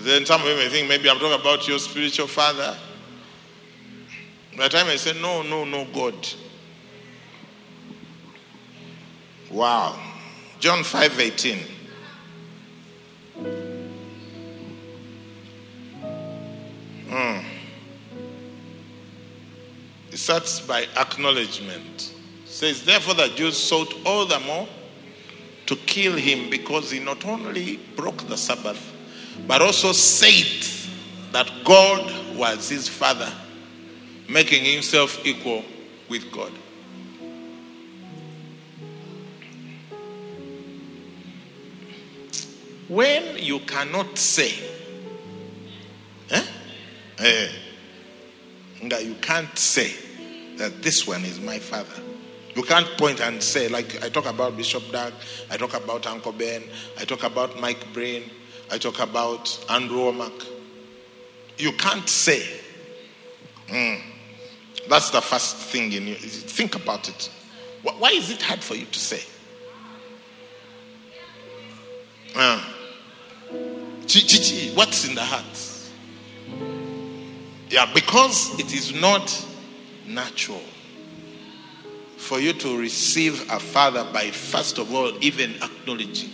[0.00, 2.76] Then some of you may think maybe I'm talking about your spiritual father.
[4.56, 6.14] By the time I say, no, no, no, God.
[9.50, 9.98] Wow.
[10.58, 11.58] John 5 18.
[17.08, 17.44] Mm.
[20.10, 22.12] It starts by acknowledgement.
[22.44, 24.66] It says, therefore, the Jews sought all the more
[25.66, 28.95] to kill him because he not only broke the Sabbath,
[29.46, 30.66] but also said
[31.32, 33.32] that God was his father,
[34.28, 35.64] making himself equal
[36.08, 36.52] with God.
[42.88, 44.54] When you cannot say,
[46.30, 46.46] eh?
[47.18, 47.48] Eh,
[48.82, 49.92] nga you can't say
[50.56, 52.02] that this one is my father.
[52.54, 55.12] You can't point and say, like I talk about Bishop Doug,
[55.50, 56.62] I talk about Uncle Ben,
[56.98, 58.30] I talk about Mike Brain,
[58.70, 60.46] I talk about Andrew Wommack.
[61.58, 62.42] You can't say.
[63.68, 64.00] Mm.
[64.88, 66.14] That's the first thing in you.
[66.14, 67.30] Think about it.
[67.82, 69.22] Why is it hard for you to say?
[72.34, 72.62] Uh,
[74.74, 75.44] what's in the heart?
[77.70, 79.46] Yeah, because it is not
[80.06, 80.62] natural
[82.16, 86.30] for you to receive a father by first of all even acknowledging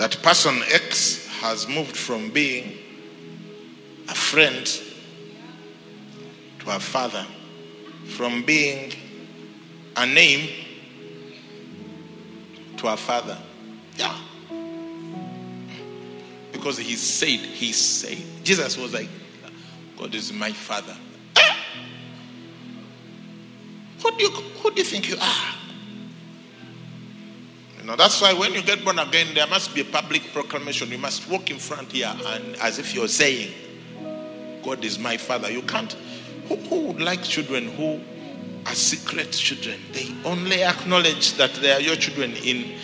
[0.00, 2.78] that person X has moved from being
[4.08, 4.64] a friend
[6.58, 7.26] to a father,
[8.16, 8.94] from being
[9.98, 10.48] a name
[12.78, 13.36] to a father.
[13.98, 14.16] Yeah.
[16.50, 18.16] Because he said, he said.
[18.42, 19.10] Jesus was like,
[19.98, 20.96] God is my father.
[21.36, 21.54] Eh?
[24.02, 25.59] Who do you who do you think you are?
[27.80, 30.90] You know, that's why when you get born again, there must be a public proclamation.
[30.90, 33.54] You must walk in front here and as if you're saying,
[34.62, 35.50] God is my father.
[35.50, 35.90] You can't.
[36.48, 37.98] Who, who would like children who
[38.66, 39.80] are secret children?
[39.92, 42.74] They only acknowledge that they are your children in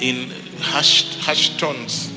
[0.00, 2.10] in hushed, hushed tones.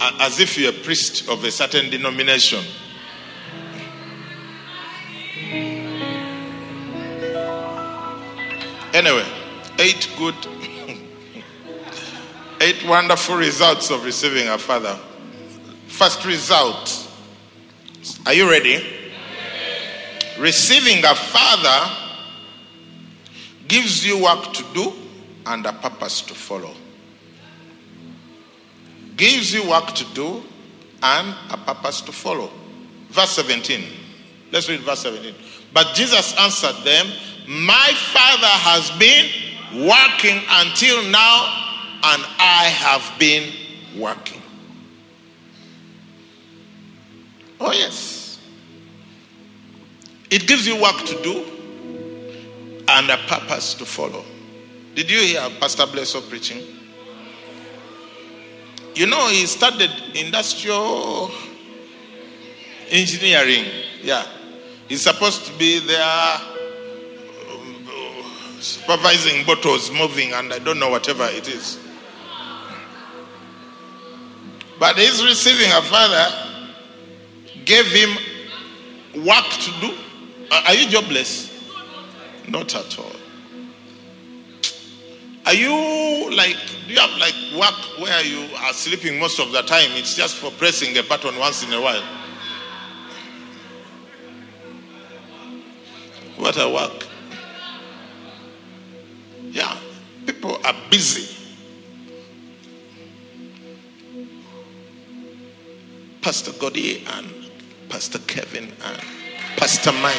[0.00, 2.64] As if you're a priest of a certain denomination.
[8.94, 9.26] Anyway,
[9.80, 10.36] eight good,
[12.60, 14.96] eight wonderful results of receiving a father.
[15.88, 17.10] First result.
[18.24, 18.86] Are you ready?
[20.38, 21.92] Receiving a father
[23.66, 24.92] gives you work to do
[25.44, 26.72] and a purpose to follow.
[29.16, 30.40] Gives you work to do
[31.02, 32.48] and a purpose to follow.
[33.08, 33.82] Verse 17.
[34.52, 35.34] Let's read verse 17.
[35.72, 37.08] But Jesus answered them,
[37.46, 39.30] My Father has been
[39.86, 41.44] working until now,
[42.02, 43.52] and I have been
[43.96, 44.40] working.
[47.60, 48.38] Oh, yes.
[50.30, 51.44] It gives you work to do
[52.88, 54.24] and a purpose to follow.
[54.94, 56.62] Did you hear Pastor Blesso preaching?
[58.94, 61.30] You know, he studied industrial
[62.90, 63.64] engineering.
[64.02, 64.26] Yeah.
[64.88, 66.36] He's supposed to be there
[68.64, 71.78] supervising bottles moving and I don't know whatever it is.
[74.80, 76.26] But his receiving a father
[77.64, 78.10] gave him
[79.24, 79.94] work to do.
[80.66, 81.52] Are you jobless?
[82.48, 83.12] Not at all.
[85.46, 86.56] Are you like,
[86.86, 89.90] do you have like work where you are sleeping most of the time?
[89.92, 92.02] It's just for pressing a button once in a while.
[96.36, 97.06] What a work.
[99.54, 99.78] Yeah,
[100.26, 101.32] people are busy.
[106.20, 107.30] Pastor Godi and
[107.88, 109.00] Pastor Kevin and
[109.56, 110.16] Pastor Mike.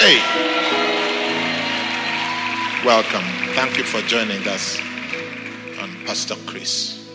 [0.00, 0.16] Hey,
[2.82, 3.26] welcome.
[3.54, 4.80] Thank you for joining us
[5.78, 7.06] and Pastor Chris.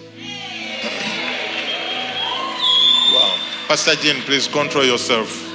[3.15, 3.35] Wow.
[3.67, 5.46] Pastor Jean, please control yourself.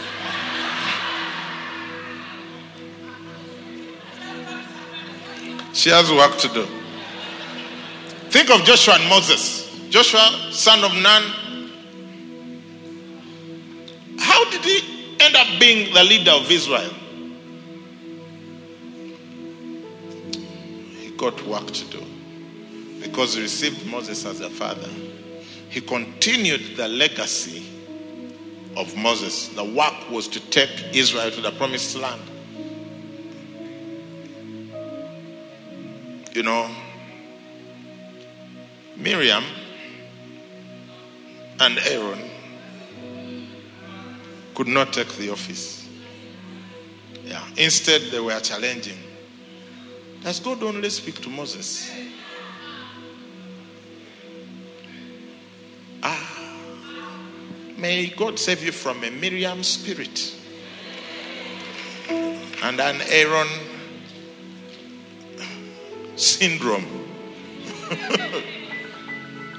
[5.82, 6.64] She has work to do.
[8.30, 9.68] Think of Joshua and Moses.
[9.90, 11.70] Joshua, son of Nun.
[14.16, 16.92] How did he end up being the leader of Israel?
[21.00, 22.04] He got work to do
[23.00, 24.88] because he received Moses as a father.
[25.68, 27.66] He continued the legacy
[28.76, 29.48] of Moses.
[29.48, 32.22] The work was to take Israel to the promised land.
[36.34, 36.70] You know,
[38.96, 39.44] Miriam
[41.60, 42.30] and Aaron
[44.54, 45.88] could not take the office.
[47.24, 47.44] Yeah.
[47.56, 48.98] Instead, they were challenging.
[50.22, 51.90] Does God only speak to Moses?
[56.02, 56.38] Ah.
[57.76, 60.34] May God save you from a Miriam spirit
[62.08, 63.48] and an Aaron
[66.22, 66.86] syndrome.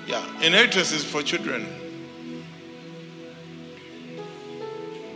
[0.08, 1.68] yeah, inheritance is for children.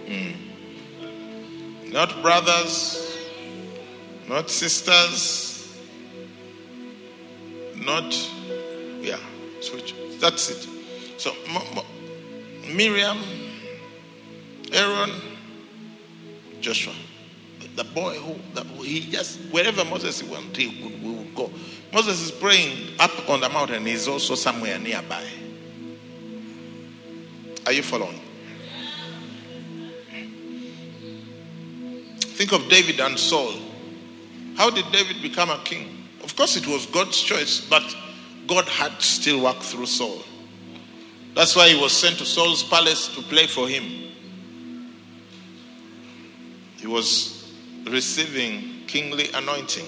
[0.05, 0.35] Mm.
[1.91, 3.17] Not brothers,
[4.27, 5.77] not sisters,
[7.75, 8.13] not,
[9.01, 9.17] yeah,
[9.61, 9.77] so
[10.19, 10.67] that's it.
[11.17, 11.33] So,
[12.67, 13.17] Miriam,
[14.73, 15.11] Aaron,
[16.59, 16.93] Joshua
[17.77, 21.01] the boy who, the, he just wherever Moses went, he would
[21.38, 21.51] go.
[21.93, 23.85] Moses is praying up on the mountain.
[23.85, 25.23] He's also somewhere nearby.
[27.65, 28.19] Are you following?
[32.19, 33.53] Think of David and Saul.
[34.55, 36.07] How did David become a king?
[36.23, 37.83] Of course, it was God's choice, but
[38.47, 40.23] God had still work through Saul.
[41.33, 43.83] That's why he was sent to Saul's palace to play for him.
[46.77, 47.53] He was
[47.85, 49.85] receiving kingly anointing.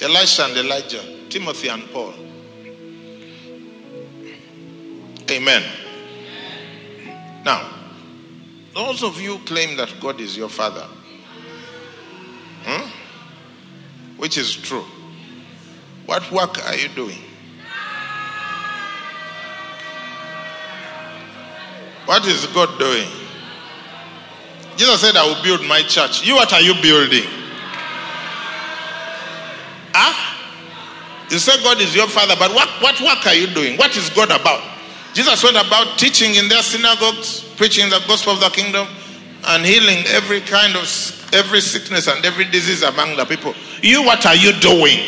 [0.00, 2.14] Elisha and Elijah, Timothy and Paul.
[5.30, 5.62] Amen.
[7.44, 7.70] Now,
[8.74, 10.86] those of you claim that God is your father,
[12.64, 12.88] hmm?
[14.16, 14.84] which is true.
[16.06, 17.18] What work are you doing?
[22.04, 23.08] What is God doing?
[24.76, 26.26] Jesus said, I will build my church.
[26.26, 27.24] You, what are you building?
[29.94, 30.34] Ah?
[31.30, 33.76] You say God is your father, but what, what work are you doing?
[33.78, 34.62] What is God about?
[35.14, 38.86] Jesus went about teaching in their synagogues, preaching the gospel of the kingdom,
[39.46, 40.84] and healing every kind of
[41.32, 43.54] every sickness and every disease among the people.
[43.82, 44.98] You, what are you doing?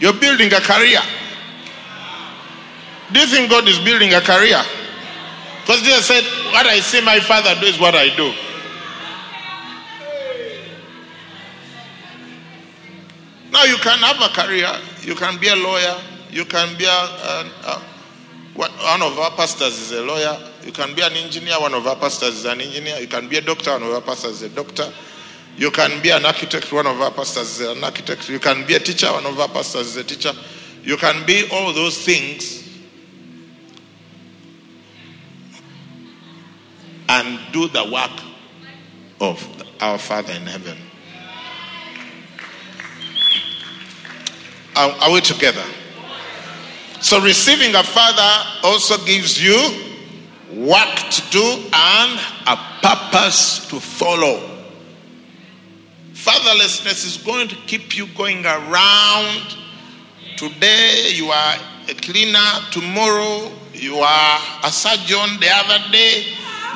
[0.00, 1.00] You're building a career.
[3.12, 4.62] Do you think God is building a career?
[5.62, 8.32] Because Jesus said, What I see my father do is what I do.
[13.88, 14.70] Can have a career,
[15.00, 15.96] you can be a lawyer,
[16.30, 17.82] you can be a, a, a
[18.54, 21.96] one of our pastors is a lawyer, you can be an engineer, one of our
[21.96, 24.48] pastors is an engineer, you can be a doctor, one of our pastors is a
[24.50, 24.92] doctor.
[25.56, 28.28] You can be an architect, one of our pastors is an architect.
[28.28, 30.32] You can be a teacher, one of our pastors is a teacher.
[30.82, 32.68] You can be all those things
[37.08, 38.20] and do the work
[39.20, 40.76] of our Father in heaven.
[44.78, 45.64] Are, are we together?
[47.00, 49.56] So, receiving a father also gives you
[50.52, 54.40] work to do and a purpose to follow.
[56.12, 59.56] Fatherlessness is going to keep you going around.
[60.36, 61.54] Today, you are
[61.88, 62.38] a cleaner.
[62.70, 65.40] Tomorrow, you are a surgeon.
[65.40, 66.24] The other day,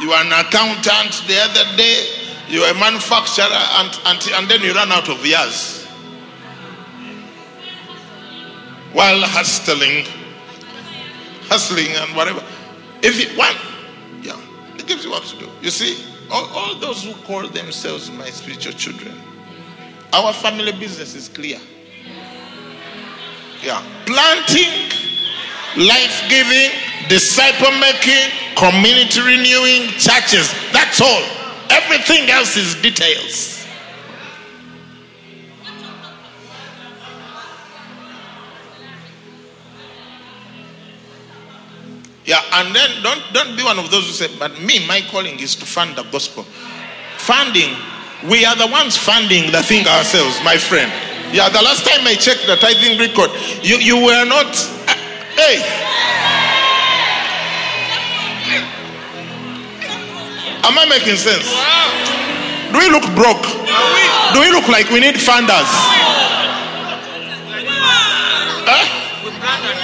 [0.01, 2.07] you are an accountant the other day,
[2.49, 5.82] you are a manufacturer, and, and, and then you run out of years.
[8.93, 10.05] While hustling,
[11.49, 12.43] hustling and whatever.
[13.03, 13.57] If you want,
[14.23, 14.39] yeah,
[14.77, 15.49] it gives you what to do.
[15.61, 19.15] You see, all, all those who call themselves my spiritual children,
[20.13, 21.59] our family business is clear.
[23.63, 24.91] Yeah, planting,
[25.77, 26.71] life giving,
[27.09, 30.53] disciple making, community renewing, churches.
[30.73, 31.23] That's all.
[31.71, 33.52] Everything else is details.
[42.33, 45.39] Yeah, and then don't don't be one of those who say, but me, my calling
[45.39, 46.45] is to fund the gospel.
[47.19, 47.77] Funding,
[48.25, 50.89] we are the ones funding the thing ourselves, my friend.
[51.29, 53.29] Yeah, the last time I checked the tithing record,
[53.61, 54.49] you, you were not
[54.89, 54.97] uh,
[55.37, 55.61] hey.
[60.65, 61.53] Am I making sense?
[62.73, 63.45] Do we look broke?
[64.33, 65.69] Do we look like we need funders?
[68.65, 69.82] Huh?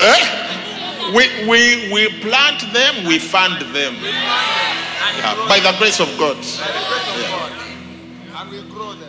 [0.00, 1.12] Eh?
[1.14, 3.94] We, we, we plant them, we fund them.
[4.00, 6.36] Yeah, by the grace of God.
[6.36, 7.60] Yeah.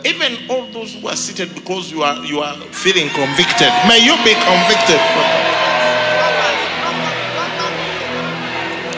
[0.04, 3.70] Even all those who are seated because you are you are feeling convicted.
[3.86, 4.98] May you be convicted.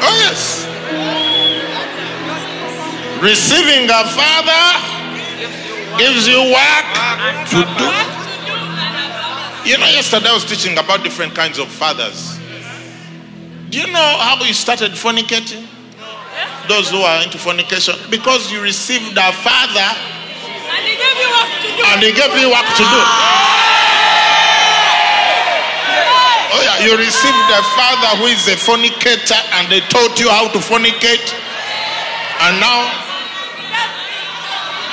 [0.00, 0.64] Oh yes.
[3.22, 4.64] Receiving a father
[5.98, 6.86] gives you work
[7.52, 8.23] to do.
[9.64, 12.36] You know, yesterday I was teaching about different kinds of fathers.
[13.70, 15.64] Do you know how you started fornicating?
[16.68, 17.94] Those who are into fornication.
[18.10, 19.88] Because you received a father
[20.68, 21.80] And he gave you work to do.
[21.80, 23.00] and he gave you work to do.
[26.52, 30.46] Oh, yeah, you received a father who is a fornicator and they taught you how
[30.52, 31.24] to fornicate.
[32.44, 32.84] And now,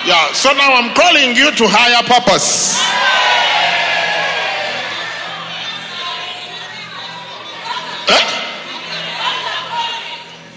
[0.07, 2.79] yeah, so now I'm calling you to higher purpose.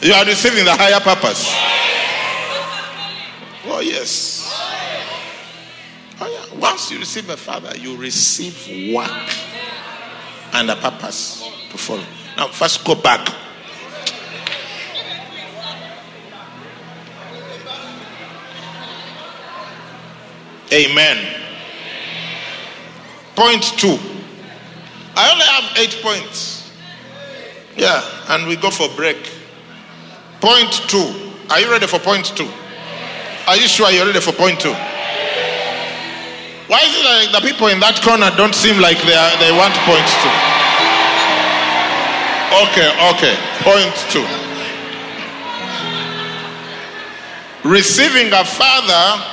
[0.01, 1.51] You are receiving the higher purpose.
[3.67, 4.43] Oh, yes.
[6.21, 6.59] Oh, yeah.
[6.61, 9.11] Once you receive a father, you receive work
[10.53, 12.05] and a purpose to follow.
[12.37, 13.29] Now, first go back.
[20.73, 21.41] Amen.
[23.37, 23.99] Point two.
[25.17, 26.54] I only have eight points.
[27.77, 29.16] Yeah, and we go for break.
[30.41, 31.11] Point two.
[31.51, 32.49] Are you ready for point two?
[33.47, 34.75] Are you sure you're ready for point two?
[36.66, 39.53] Why is it like the people in that corner don't seem like they are, they
[39.53, 40.33] want point two?
[42.55, 43.37] Okay, okay.
[43.61, 44.25] Point two.
[47.68, 49.25] Receiving a father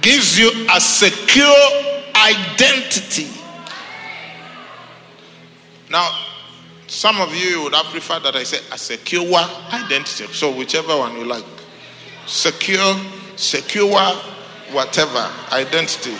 [0.00, 1.54] gives you a secure
[2.14, 3.28] identity.
[5.90, 6.08] Now,
[6.90, 9.38] some of you would have preferred that I say a secure
[9.72, 10.26] identity.
[10.32, 11.44] So, whichever one you like.
[12.26, 12.96] Secure,
[13.36, 14.12] secure,
[14.72, 16.16] whatever identity.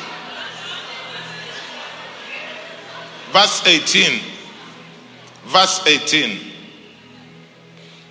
[3.33, 4.21] Verse 18.
[5.47, 6.39] Verse 18.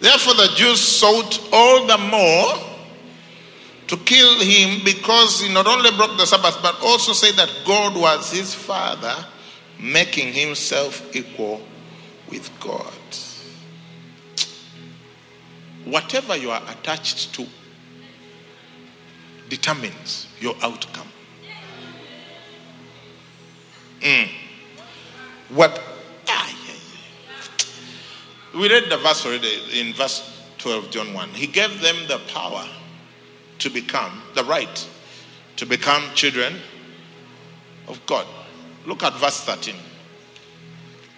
[0.02, 2.56] Therefore, the Jews sought all the more
[3.88, 7.96] to kill him because he not only broke the Sabbath, but also said that God
[7.96, 9.16] was his father,
[9.80, 11.62] making himself equal
[12.30, 12.94] with God.
[15.86, 17.46] Whatever you are attached to
[19.50, 21.08] determines your outcome.
[24.02, 24.30] Mm.
[25.50, 25.82] What?
[26.28, 26.74] Ah, yeah,
[28.54, 28.60] yeah.
[28.60, 31.30] We read the verse already in verse 12, John 1.
[31.30, 32.66] He gave them the power
[33.60, 34.88] to become, the right
[35.58, 36.56] to become children
[37.88, 38.26] of God.
[38.86, 39.76] Look at verse 13.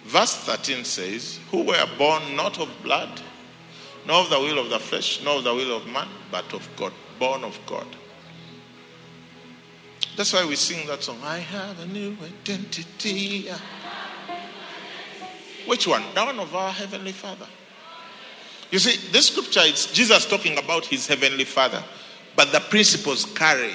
[0.04, 3.20] Verse 13 says, Who were born not of blood,
[4.06, 6.68] nor of the will of the flesh, nor of the will of man, but of
[6.76, 7.86] God, born of God.
[10.16, 13.48] That's why we sing that song, I have a new identity.
[15.66, 16.02] Which one?
[16.14, 17.46] That one of our Heavenly Father.
[18.70, 21.82] You see, this scripture, is Jesus talking about his Heavenly Father,
[22.34, 23.74] but the principles carry.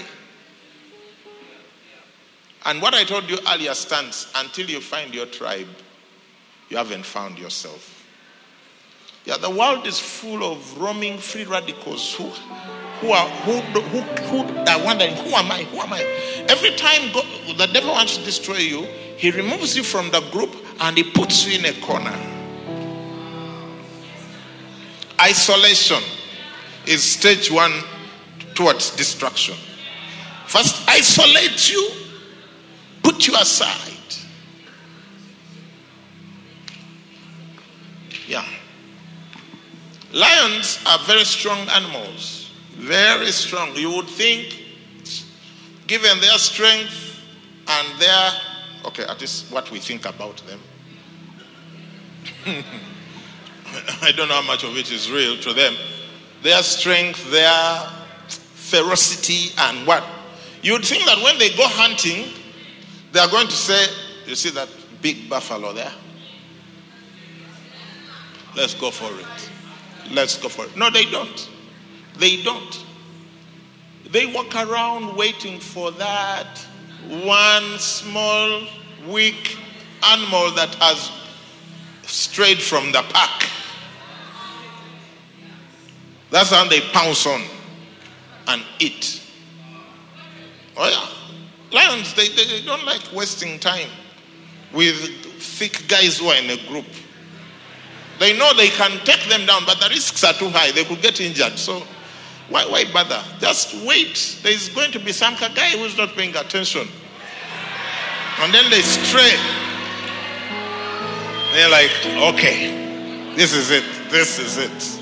[2.66, 5.68] And what I told you earlier stands until you find your tribe,
[6.70, 8.06] you haven't found yourself.
[9.26, 12.26] Yeah, the world is full of roaming free radicals who,
[13.02, 15.64] who are who, who, who are wondering, who am I?
[15.64, 16.02] Who am I?
[16.48, 17.26] Every time God,
[17.58, 18.84] the devil wants to destroy you,
[19.18, 22.18] he removes you from the group and he puts you in a corner.
[25.20, 26.02] Isolation
[26.86, 27.74] is stage one
[28.54, 29.56] towards destruction.
[30.46, 31.90] First, isolate you,
[33.04, 33.97] put put you aside.
[40.14, 42.52] Lions are very strong animals.
[42.76, 43.76] Very strong.
[43.76, 44.64] You would think,
[45.88, 47.20] given their strength
[47.68, 48.32] and their,
[48.86, 50.60] okay, at least what we think about them.
[54.02, 55.76] I don't know how much of it is real to them.
[56.44, 57.90] Their strength, their
[58.28, 60.04] ferocity, and what?
[60.62, 62.32] You'd think that when they go hunting,
[63.12, 63.88] they are going to say,
[64.26, 64.70] You see that
[65.02, 65.92] big buffalo there?
[68.56, 69.52] Let's go for it.
[70.12, 70.76] Let's go for it.
[70.78, 71.50] No, they don't.
[72.18, 72.86] They don't.
[74.12, 76.66] They walk around waiting for that
[77.10, 78.64] one small,
[79.08, 79.58] weak
[80.04, 81.12] animal that has
[82.04, 83.50] strayed from the pack.
[86.30, 87.42] That's how they pounce on
[88.48, 89.22] and eat.
[90.76, 91.78] Oh, yeah.
[91.78, 93.90] Lions, they, they, they don't like wasting time
[94.74, 94.96] with
[95.42, 96.86] thick guys who are in a group.
[98.20, 100.72] They know they can take them down, but the risks are too high.
[100.72, 101.58] They could get injured.
[101.60, 101.84] So
[102.50, 103.22] why, why bother?
[103.40, 104.40] Just wait.
[104.42, 106.88] There's going to be some guy who's not paying attention.
[108.40, 109.36] And then they stray.
[111.54, 111.92] They're like,
[112.34, 113.84] okay, this is it.
[114.10, 115.02] This is it.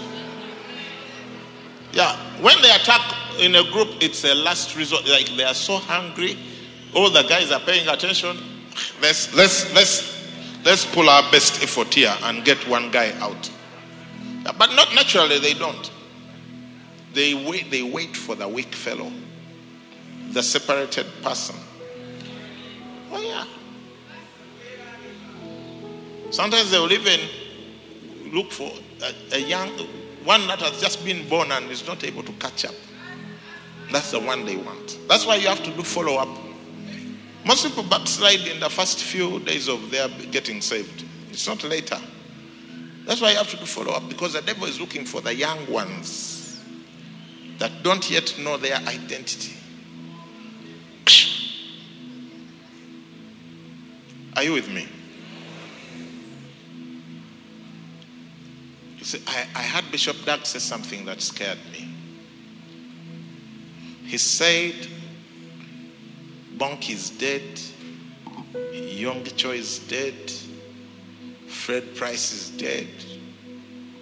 [1.92, 2.16] Yeah.
[2.42, 3.02] When they attack
[3.40, 5.08] in a group, it's a last resort.
[5.08, 6.38] Like they are so hungry.
[6.94, 8.38] All the guys are paying attention.
[9.02, 10.15] Let's let's let's
[10.66, 13.50] let's pull our best effort here and get one guy out.
[14.44, 15.92] But not naturally they don't.
[17.14, 19.12] They wait, they wait for the weak fellow,
[20.32, 21.56] the separated person.
[23.12, 23.46] Oh, yeah.
[26.32, 27.22] Sometimes they will even
[28.34, 28.70] look for
[29.02, 29.70] a, a young
[30.26, 32.76] one that has just been born and is not able to catch up.
[33.92, 34.98] That's the one they want.
[35.08, 36.45] That's why you have to do follow up.
[37.46, 41.06] Most people backslide in the first few days of their getting saved.
[41.30, 42.00] It's not later.
[43.06, 45.34] That's why you have to do follow up because the devil is looking for the
[45.34, 46.60] young ones
[47.60, 49.54] that don't yet know their identity.
[54.36, 54.88] Are you with me?
[58.98, 61.88] You see, I, I had Bishop Doug say something that scared me.
[64.04, 64.88] He said,
[66.58, 67.60] Bonnke is dead,
[68.54, 70.32] Yonggi Cho is dead,
[71.48, 72.88] Fred Price is dead,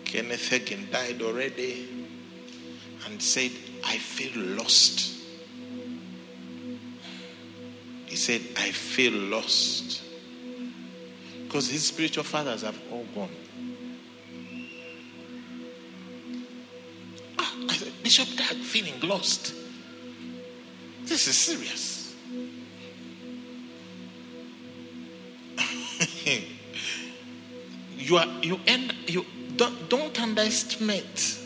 [0.05, 1.89] Kenneth Hagin died already,
[3.05, 3.51] and said,
[3.83, 5.15] I feel lost.
[8.05, 10.03] He said, I feel lost.
[11.45, 13.29] Because his spiritual fathers have all gone.
[17.39, 19.55] Ah, I said, Bishop Doug feeling lost.
[21.05, 21.92] This is serious.
[27.97, 29.25] you are you end you
[29.55, 31.39] don't don't underestimate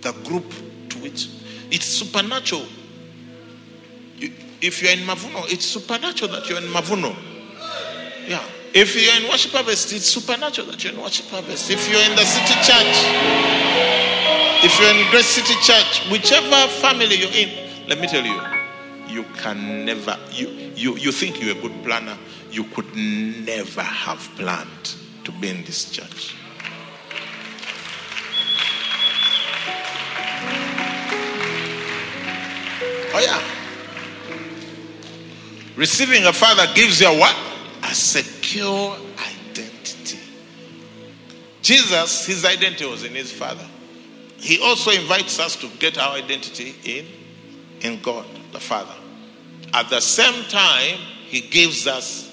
[0.00, 0.52] the group
[0.90, 1.28] to which
[1.70, 2.66] it's supernatural.
[4.16, 7.14] You, if you're in Mavuno, it's supernatural that you're in Mavuno.
[8.26, 8.42] Yeah.
[8.74, 11.70] If you're in worship harvest, it's supernatural that you're in worship harvest.
[11.70, 13.98] If you're in the city church,
[14.64, 18.40] if you're in Grace City Church, whichever family you're in, let me tell you,
[19.08, 22.18] you can never, you, you, you think you're a good planner,
[22.50, 24.94] you could never have planned
[25.24, 26.34] to be in this church.
[33.14, 33.42] Oh, yeah.
[35.76, 37.36] Receiving a father gives you a what?
[37.84, 40.18] A secure identity.
[41.62, 43.66] Jesus, his identity was in his father.
[44.38, 47.06] He also invites us to get our identity in,
[47.80, 48.94] in God, the Father.
[49.74, 52.27] At the same time, he gives us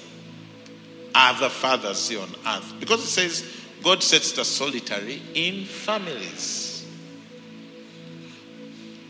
[1.16, 2.74] other fathers here on earth.
[2.78, 6.86] Because it says God sets the solitary in families.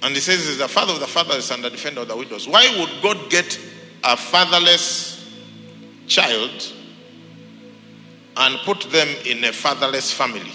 [0.02, 2.46] And he says he's the father of the fatherless and the defender of the widows.
[2.46, 3.58] Why would God get
[4.04, 5.28] a fatherless
[6.06, 6.72] child
[8.36, 10.52] and put them in a fatherless family?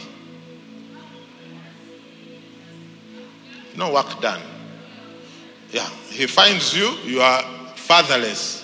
[3.76, 4.42] No work done.
[5.72, 7.42] Yeah, he finds you, you are
[7.76, 8.61] fatherless.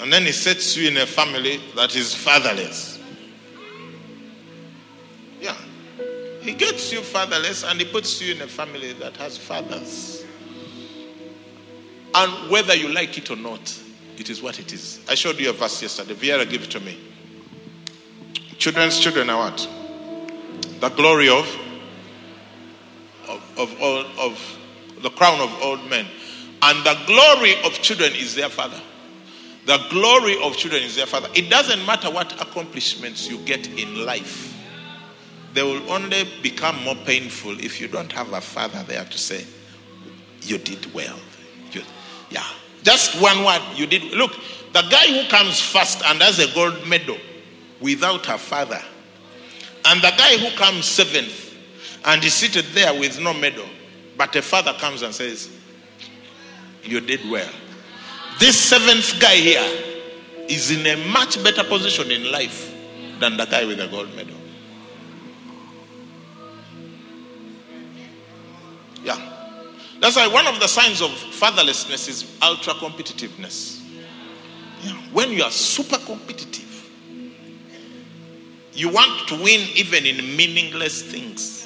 [0.00, 2.98] And then he sets you in a family that is fatherless.
[5.40, 5.56] Yeah.
[6.42, 10.24] He gets you fatherless and he puts you in a family that has fathers.
[12.14, 13.78] And whether you like it or not,
[14.16, 15.00] it is what it is.
[15.08, 16.14] I showed you a verse yesterday.
[16.14, 16.98] Viera, give it to me.
[18.58, 19.68] Children's children are what?
[20.80, 21.46] The glory of
[23.28, 24.58] of, of, all, of
[25.02, 26.06] the crown of old men.
[26.62, 28.80] And the glory of children is their father.
[29.66, 31.28] The glory of children is their father.
[31.34, 34.54] It doesn't matter what accomplishments you get in life,
[35.54, 39.44] they will only become more painful if you don't have a father there to say,
[40.42, 41.18] You did well.
[41.72, 41.82] You,
[42.30, 42.44] yeah.
[42.84, 44.12] Just one word, you did.
[44.12, 44.32] Look,
[44.72, 47.18] the guy who comes first and has a gold medal
[47.80, 48.80] without a father,
[49.86, 51.56] and the guy who comes seventh
[52.04, 53.66] and is seated there with no medal,
[54.16, 55.50] but a father comes and says,
[56.84, 57.50] You did well.
[58.38, 59.82] This seventh guy here
[60.48, 62.74] is in a much better position in life
[63.18, 64.36] than the guy with the gold medal.
[69.02, 69.18] Yeah.
[70.00, 73.82] That's why one of the signs of fatherlessness is ultra competitiveness.
[74.82, 74.92] Yeah.
[75.12, 76.90] When you are super competitive,
[78.74, 81.65] you want to win even in meaningless things.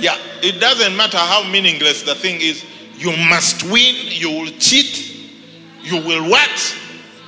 [0.00, 2.64] Yeah, it doesn't matter how meaningless the thing is.
[2.96, 3.94] You must win.
[4.06, 5.16] You will cheat.
[5.82, 6.76] You will what?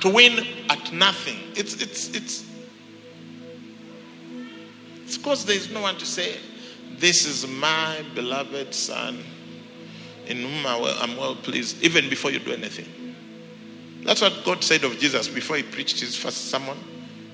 [0.01, 1.37] To win at nothing.
[1.55, 2.45] It's it's it's
[5.03, 6.37] it's because there is no one to say,
[6.97, 9.23] "This is my beloved son,
[10.25, 12.87] in whom I I'm well pleased." Even before you do anything.
[14.03, 16.77] That's what God said of Jesus before he preached his first sermon,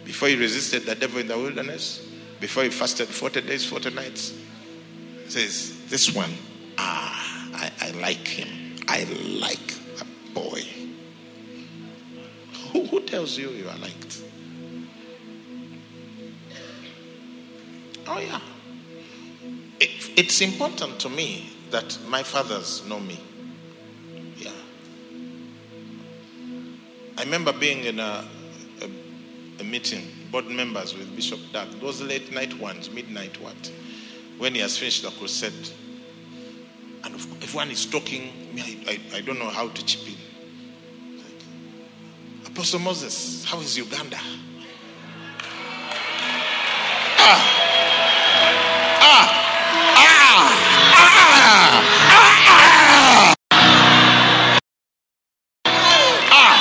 [0.06, 2.06] before he resisted the devil in the wilderness,
[2.40, 4.34] before he fasted 40 days, 40 nights
[5.32, 6.32] says, This one,
[6.78, 8.76] ah, I, I like him.
[8.88, 9.04] I
[9.40, 9.68] like
[9.98, 10.64] that boy.
[12.72, 14.24] Who, who tells you you are liked?
[18.08, 18.40] Oh, yeah.
[19.80, 23.20] It, it's important to me that my fathers know me.
[24.38, 24.52] Yeah.
[27.18, 28.28] I remember being in a,
[28.82, 28.90] a,
[29.60, 33.72] a meeting, board members with Bishop Doug, those late night ones, midnight ones
[34.40, 35.54] when he has finished the crusade.
[37.04, 37.14] And
[37.44, 40.16] everyone is talking, I, I, I don't know how to chip in.
[41.18, 41.44] Like,
[42.48, 44.18] Apostle Moses, how is Uganda?
[47.18, 47.42] Ah!
[49.02, 49.28] Ah!
[49.96, 50.56] Ah!
[50.96, 51.16] Ah!
[52.12, 53.36] Ah!
[56.32, 56.56] Ah!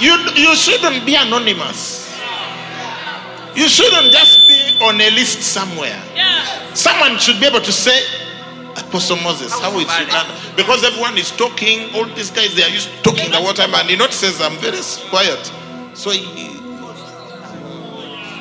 [0.00, 2.07] You, you shouldn't be anonymous.
[3.58, 6.00] You shouldn't just be on a list somewhere.
[6.14, 6.74] Yeah.
[6.74, 7.98] Someone should be able to say,
[8.76, 10.30] Apostle Moses, how is Uganda?
[10.54, 13.74] Because everyone is talking, all these guys they are used to talking the whole time,
[13.74, 14.78] and he notices I'm very
[15.10, 15.42] quiet.
[15.94, 16.22] So he,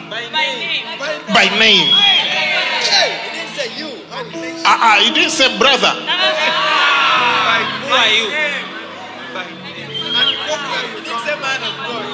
[0.09, 0.86] By name.
[1.34, 1.89] by name.
[1.89, 3.89] He didn't say you.
[4.13, 5.93] How did he say Ah, ah, he didn't say brother.
[5.97, 8.30] Who are you?
[10.13, 12.05] And he didn't say man of God.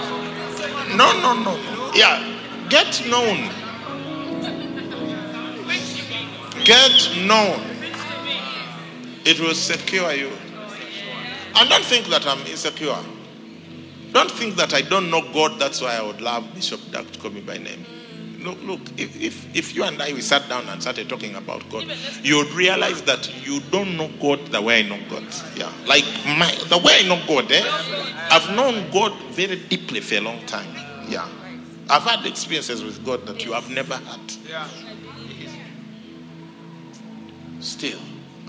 [0.96, 1.92] No, no, no, no.
[1.94, 2.33] Yeah,
[2.74, 3.52] get known.
[6.66, 6.98] Get
[7.28, 7.62] known.
[9.26, 10.32] It will secure you.
[11.56, 12.98] And don't think that I'm insecure.
[14.12, 15.60] Don't think that I don't know God.
[15.60, 17.86] That's why I would love Bishop Doug to call me by name.
[18.40, 18.82] Look, look.
[18.98, 21.86] If, if if you and I we sat down and started talking about God,
[22.24, 25.26] you would realize that you don't know God the way I know God.
[25.56, 27.52] Yeah, like my the way I know God.
[27.52, 27.64] Eh?
[28.32, 30.74] I've known God very deeply for a long time.
[31.08, 31.28] Yeah,
[31.90, 34.20] I've had experiences with God that you have never had.
[37.60, 38.00] Still,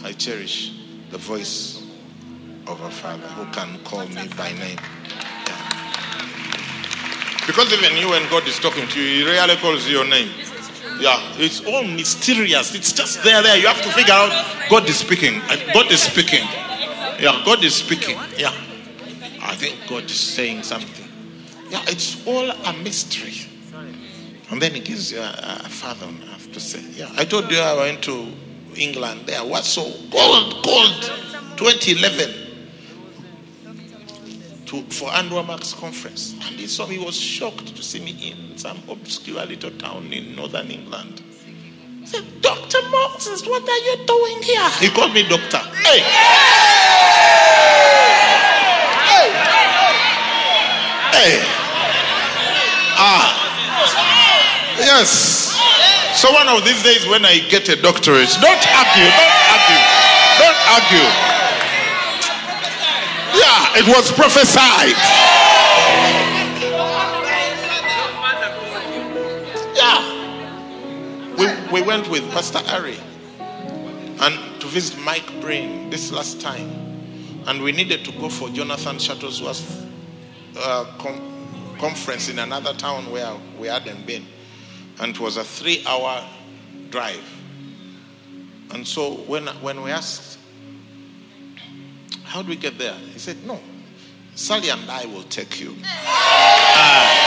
[0.03, 0.73] I cherish
[1.11, 1.83] the voice
[2.67, 4.79] of a father who can call me by name.
[7.47, 10.31] Because even you, when God is talking to you, He rarely calls you your name.
[10.99, 12.75] Yeah, it's all mysterious.
[12.75, 13.57] It's just there, there.
[13.57, 14.31] You have to figure out
[14.71, 15.43] God is speaking.
[15.43, 16.45] Uh, God is speaking.
[17.21, 18.17] Yeah, God is speaking.
[18.39, 18.53] Yeah.
[19.43, 21.04] I think God is saying something.
[21.75, 23.35] Yeah, it's all a mystery.
[24.51, 26.81] And then He gives you a, a father on earth to say.
[26.93, 28.33] Yeah, I told you I went to
[28.77, 29.23] England.
[29.27, 31.11] There was so cold, cold.
[31.57, 32.33] 2011
[34.67, 36.35] to, for Andrew Mark's conference.
[36.35, 40.37] And he saw he was shocked to see me in some obscure little town in
[40.37, 41.23] northern England.
[42.01, 42.79] He said, Dr.
[42.89, 44.71] Moses, what are you doing here?
[44.79, 45.59] He called me doctor.
[45.59, 45.99] Hey!
[49.11, 49.31] Hey!
[51.11, 51.54] Hey!
[52.97, 54.77] Ah!
[54.79, 55.55] Yes.
[56.15, 59.83] So one of these days when I get a doctorate, don't argue, don't argue,
[60.39, 61.09] don't argue.
[63.35, 64.95] Yeah, it was prophesied.
[69.75, 70.01] Yeah.
[71.37, 72.97] We, we went with Pastor Ari
[74.21, 76.71] and to visit Mike Brain this last time.
[77.47, 79.87] And we needed to go for Jonathan Shuttlesworth
[80.57, 80.85] uh,
[81.85, 84.25] conference in another town where we hadn't been.
[85.01, 86.25] And it was a three hour
[86.89, 87.23] drive.
[88.71, 90.39] And so when, when we asked,
[92.23, 92.95] How do we get there?
[93.13, 93.61] He said, No,
[94.35, 95.77] Sally and I will take you.
[96.77, 97.21] Ah,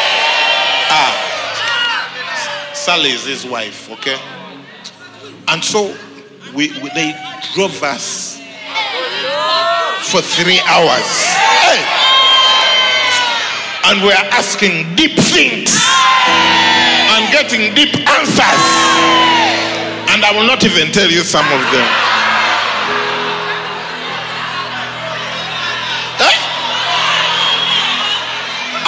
[0.89, 2.71] ah.
[2.73, 4.17] Sally is his wife, okay?
[5.47, 5.95] And so
[6.55, 7.13] we, we they
[7.53, 8.41] drove us
[10.11, 11.16] for three hours.
[13.88, 15.71] And we're asking deep things
[17.15, 18.63] and getting deep answers.
[20.11, 21.88] And I will not even tell you some of them.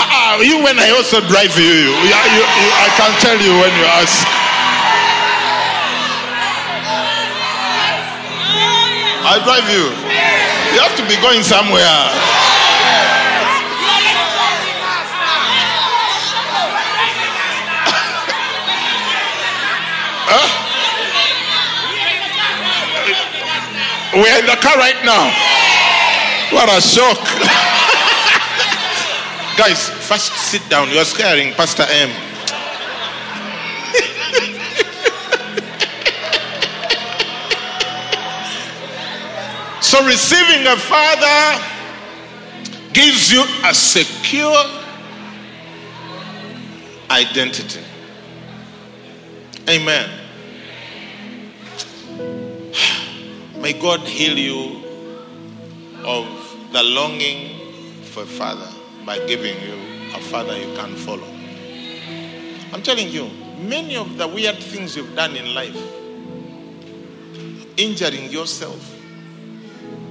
[0.02, 3.56] Ah, you when I also drive you, you, you, you, you I can tell you
[3.56, 4.28] when you ask.
[9.32, 9.95] I drive you.
[10.76, 12.39] You have to be going somewhere.
[24.14, 25.32] We're in the car right now.
[26.51, 27.20] What a shock.
[29.55, 30.89] Guys, first sit down.
[30.89, 32.10] You're scaring Pastor M.
[39.82, 41.62] so, receiving a father
[42.93, 44.66] gives you a secure
[47.12, 47.82] identity.
[49.70, 50.10] Amen.
[53.62, 54.84] May God heal you
[56.05, 56.26] of
[56.72, 58.70] the longing for a father
[59.05, 59.76] by giving you
[60.16, 61.28] a father you can follow.
[62.72, 65.76] I'm telling you, many of the weird things you've done in life,
[67.76, 68.95] injuring yourself,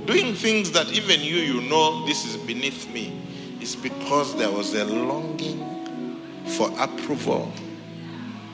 [0.04, 3.18] doing things that even you, you know this is beneath me,
[3.62, 5.64] is because there was a longing
[6.44, 7.50] for approval,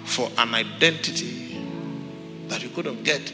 [0.04, 1.60] for an identity
[2.46, 3.32] that you couldn't get.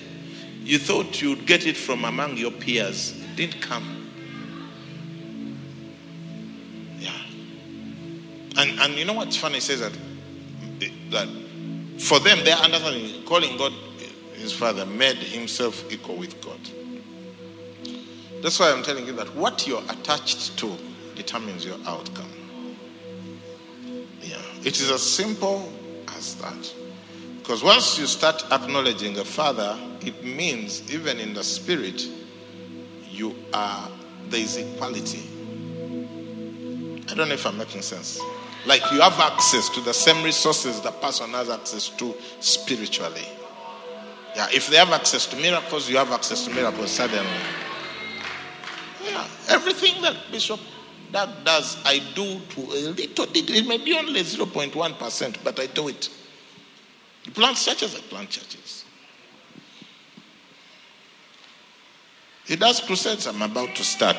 [0.63, 3.13] You thought you'd get it from among your peers.
[3.21, 4.11] It didn't come.
[6.99, 7.11] Yeah.
[8.57, 9.59] And and you know what's funny?
[9.59, 9.93] It says that
[11.11, 11.29] that
[11.99, 13.73] for them their understanding, calling God
[14.35, 16.61] his father, made himself equal with God.
[18.43, 20.77] That's why I'm telling you that what you're attached to
[21.15, 22.31] determines your outcome.
[24.23, 24.41] Yeah.
[24.65, 25.71] It is as simple
[26.17, 26.75] as that.
[27.51, 32.07] Because once you start acknowledging a father, it means even in the spirit,
[33.11, 33.91] you are
[34.29, 35.25] there is equality.
[37.09, 38.21] I don't know if I'm making sense.
[38.67, 43.27] Like you have access to the same resources the person has access to spiritually.
[44.37, 47.29] Yeah, if they have access to miracles, you have access to miracles suddenly.
[49.03, 50.61] Yeah, everything that Bishop
[51.11, 53.59] that does, I do to a little degree.
[53.59, 56.11] It may be only 0.1%, but I do it.
[57.23, 58.85] He plants churches, I plant churches.
[62.47, 64.17] He does crusades, I'm about to start.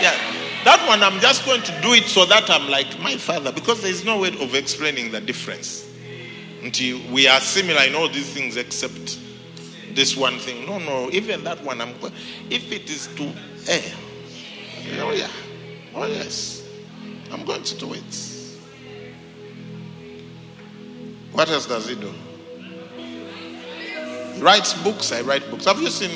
[0.00, 0.16] Yeah,
[0.64, 3.82] that one I'm just going to do it so that I'm like my father because
[3.82, 5.86] there is no way of explaining the difference.
[6.62, 9.18] Until we are similar in all these things except
[9.94, 10.66] this one thing.
[10.66, 12.12] No, no, even that one I'm going
[12.48, 13.32] if it is to
[13.68, 13.92] eh.
[15.00, 15.28] Oh yeah.
[15.94, 16.64] Oh yes.
[17.30, 18.37] I'm going to do it.
[21.38, 22.12] What else does he do?
[22.96, 25.12] He writes books.
[25.12, 25.66] I write books.
[25.66, 26.10] Have you seen?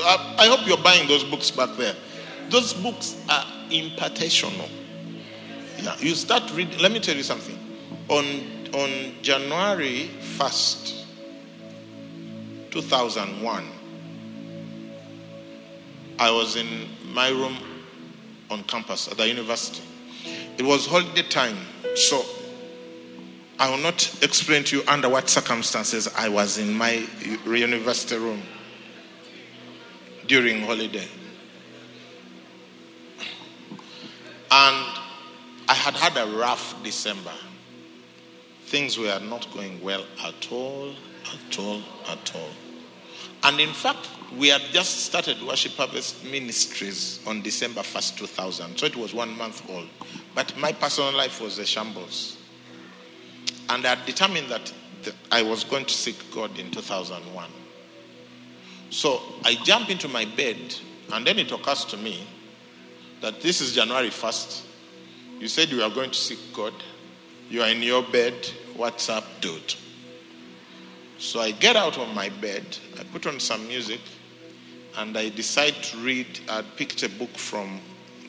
[0.00, 1.94] I, I hope you're buying those books back there.
[2.48, 4.70] Those books are impartational.
[5.76, 6.78] Yeah, you start reading.
[6.78, 7.58] Let me tell you something.
[8.08, 8.24] On
[8.72, 10.06] on January
[10.38, 11.04] first,
[12.70, 13.66] two thousand one,
[16.18, 17.58] I was in my room
[18.50, 19.82] on campus at the university.
[20.56, 21.58] It was holiday time,
[21.96, 22.24] so
[23.60, 27.04] I will not explain to you under what circumstances I was in my
[27.44, 28.42] university room
[30.28, 31.08] during holiday.
[34.50, 34.86] And
[35.68, 37.32] I had had a rough December.
[38.66, 40.94] Things were not going well at all,
[41.34, 42.50] at all, at all.
[43.42, 48.78] And in fact, we had just started Worship Harvest Ministries on December 1st, 2000.
[48.78, 49.88] So it was one month old.
[50.34, 52.37] But my personal life was a shambles.
[53.68, 54.72] And I determined that
[55.30, 57.50] I was going to seek God in 2001.
[58.90, 60.74] So I jump into my bed,
[61.12, 62.26] and then it occurs to me
[63.20, 64.64] that this is January 1st.
[65.38, 66.72] You said you are going to seek God.
[67.50, 68.34] You are in your bed.
[68.76, 69.74] What's up, dude?
[71.18, 72.64] So I get out of my bed,
[72.98, 74.00] I put on some music,
[74.96, 76.40] and I decide to read.
[76.48, 77.80] I picked a book from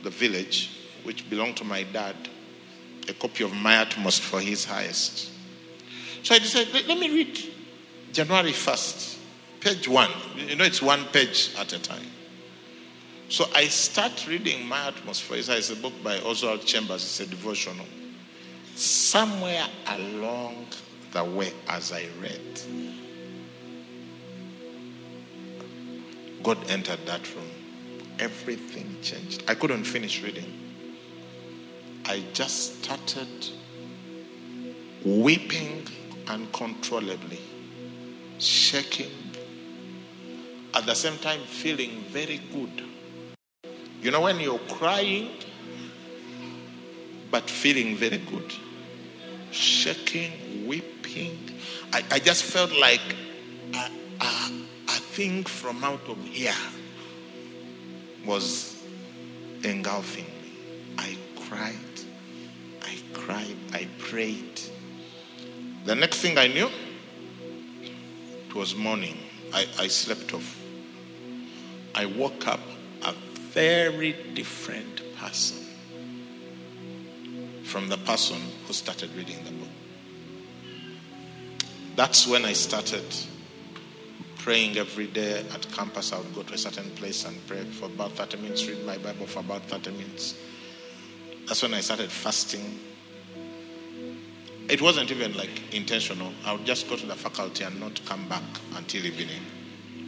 [0.03, 0.71] the village,
[1.03, 2.15] which belonged to my dad,
[3.09, 5.31] a copy of My Utmost for His Highest.
[6.23, 7.39] So I decided, let, let me read
[8.13, 9.17] January 1st,
[9.59, 10.11] page one.
[10.35, 12.05] You know, it's one page at a time.
[13.29, 15.37] So I start reading My Atmosphere.
[15.37, 17.85] It's a book by Oswald Chambers, it's a devotional.
[18.75, 20.67] Somewhere along
[21.11, 22.61] the way, as I read,
[26.43, 27.49] God entered that room.
[28.19, 29.43] Everything changed.
[29.47, 30.68] I couldn't finish reading.
[32.05, 33.27] I just started
[35.03, 35.87] weeping
[36.27, 37.39] uncontrollably,
[38.39, 39.11] shaking,
[40.73, 42.83] at the same time feeling very good.
[44.01, 45.31] You know, when you're crying,
[47.31, 48.53] but feeling very good,
[49.51, 51.37] shaking, weeping,
[51.91, 53.01] I, I just felt like
[53.73, 53.89] a,
[54.21, 54.51] a,
[54.87, 56.53] a thing from out of here
[58.25, 58.83] was
[59.63, 60.51] engulfing me.
[60.97, 61.75] I cried,
[63.19, 64.61] cried, I prayed.
[65.85, 66.69] The next thing I knew,
[68.47, 69.17] it was morning.
[69.53, 70.59] I, I slept off.
[71.93, 72.61] I woke up
[73.03, 73.13] a
[73.53, 75.57] very different person
[77.63, 79.69] from the person who started reading the book.
[81.95, 83.03] That's when I started
[84.37, 86.13] praying every day at campus.
[86.13, 88.97] I would go to a certain place and pray for about 30 minutes, read my
[88.97, 90.35] Bible for about 30 minutes.
[91.47, 92.79] That's when I started fasting.
[94.69, 96.31] It wasn't even like intentional.
[96.45, 98.43] I would just go to the faculty and not come back
[98.75, 99.41] until evening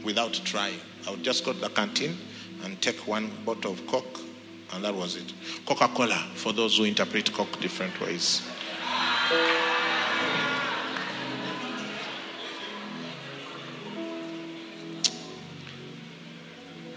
[0.04, 0.80] without trying.
[1.08, 2.16] I would just go to the canteen
[2.64, 4.20] and take one bottle of Coke,
[4.74, 5.34] and that was it.
[5.66, 8.48] Coca Cola, for those who interpret Coke different ways.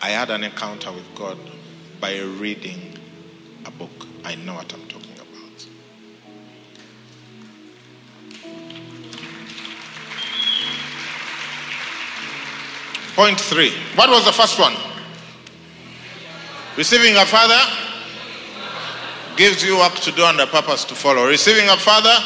[0.03, 1.39] I had an encounter with God
[1.99, 2.99] by reading
[3.65, 4.07] a book.
[4.23, 5.14] I know what I'm talking
[13.15, 13.73] Point three.
[13.95, 14.75] What was the first one?
[16.77, 17.61] Receiving a father
[19.37, 21.27] gives you work to do and a purpose to follow.
[21.29, 22.17] Receiving a father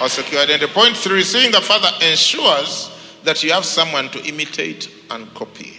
[0.00, 0.72] or secure identity.
[0.72, 1.16] Point three.
[1.16, 2.90] Receiving a father ensures
[3.24, 5.78] that you have someone to imitate and copy.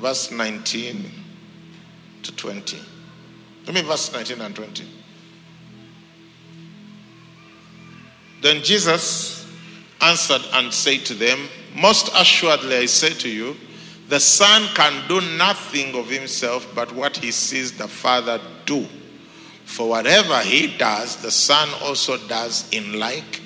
[0.00, 1.10] Verse 19
[2.22, 2.78] to 20.
[3.64, 4.84] Give me verse 19 and 20.
[8.40, 9.37] Then Jesus
[10.00, 13.56] answered and said to them, Most assuredly I say to you,
[14.08, 18.86] the Son can do nothing of himself but what he sees the Father do.
[19.64, 23.42] For whatever he does, the Son also does in like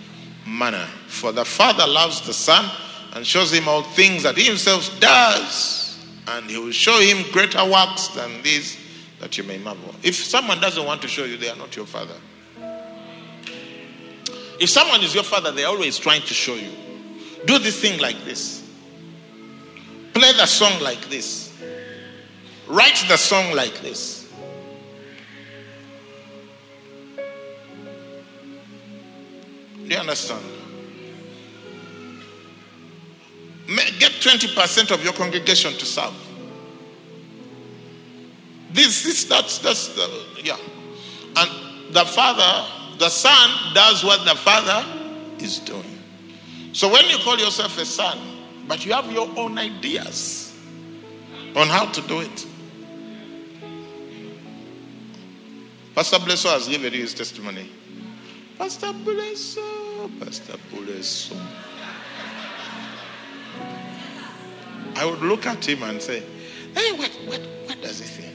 [0.46, 0.86] manner.
[1.09, 2.70] For the Father loves the Son
[3.14, 5.98] and shows him all things that he himself does,
[6.28, 8.78] and he will show him greater works than these
[9.18, 9.94] that you may marvel.
[10.03, 12.16] If someone doesn't want to show you, they are not your father.
[14.63, 16.71] If someone is your father, they're always trying to show you.
[17.47, 18.63] Do this thing like this.
[20.15, 21.53] Play the song like this.
[22.69, 24.33] Write the song like this.
[29.77, 30.45] Do you understand?
[33.99, 36.15] Get 20% of your congregation to serve.
[38.71, 40.57] This is that's that's the yeah.
[41.37, 44.84] And the father, the son does what the father
[45.38, 45.99] is doing.
[46.72, 48.18] So when you call yourself a son,
[48.66, 50.57] but you have your own ideas
[51.55, 52.47] on how to do it.
[55.95, 57.70] Pastor Blesso has given you his testimony.
[58.57, 61.36] Pastor Blesso, Pastor Blesso.
[64.95, 66.22] I would look at him and say,
[66.74, 68.32] hey, what, what, what does he think?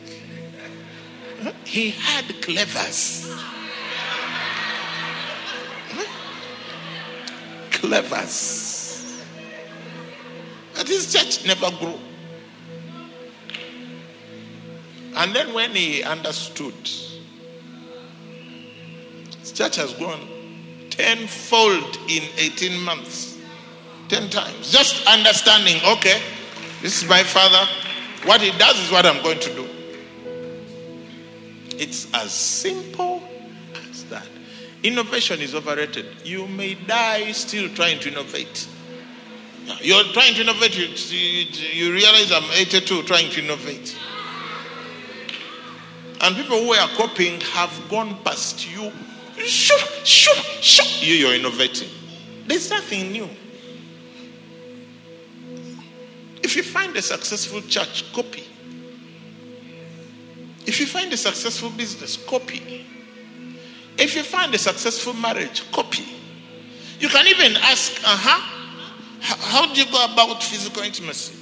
[1.66, 3.32] He had clevers.
[7.80, 9.24] Clevers.
[10.76, 11.98] But his church never grew.
[15.16, 16.76] And then when he understood,
[19.54, 20.20] church has grown
[20.90, 23.38] tenfold in 18 months.
[24.10, 24.72] 10 times.
[24.72, 26.22] Just understanding, okay,
[26.82, 27.68] this is my father.
[28.24, 29.68] What he does is what I'm going to do.
[31.78, 33.16] It's as simple.
[34.84, 36.06] Innovation is overrated.
[36.24, 38.68] You may die still trying to innovate.
[39.82, 41.18] You're trying to innovate, you,
[41.74, 43.98] you realize I'm 82 trying to innovate.
[46.22, 48.92] And people who are copying have gone past you.
[49.38, 51.06] Shoo, shoo, shoo.
[51.06, 51.90] You, you're innovating.
[52.48, 53.30] There's nothing new.
[56.42, 58.46] If you find a successful church, copy.
[60.66, 62.86] If you find a successful business, copy.
[63.98, 66.06] If you find a successful marriage, copy.
[67.00, 68.58] You can even ask, uh huh,
[69.22, 71.36] how do you go about physical intimacy?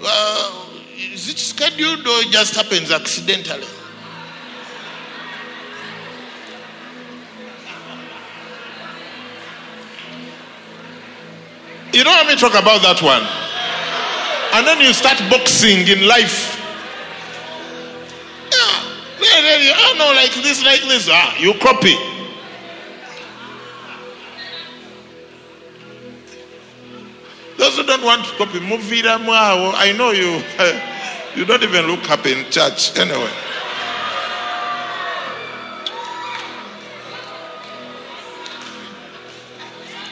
[0.00, 3.66] Well, is it scheduled or it just happens accidentally?
[11.92, 13.22] You don't want me to talk about that one.
[14.54, 16.61] And then you start boxing in life.
[19.24, 21.08] I know, like this, like this.
[21.10, 21.96] Ah, you copy.
[27.56, 29.06] Those who don't want to copy, move it.
[29.06, 30.42] I know you.
[31.34, 33.30] You don't even look up in church anyway.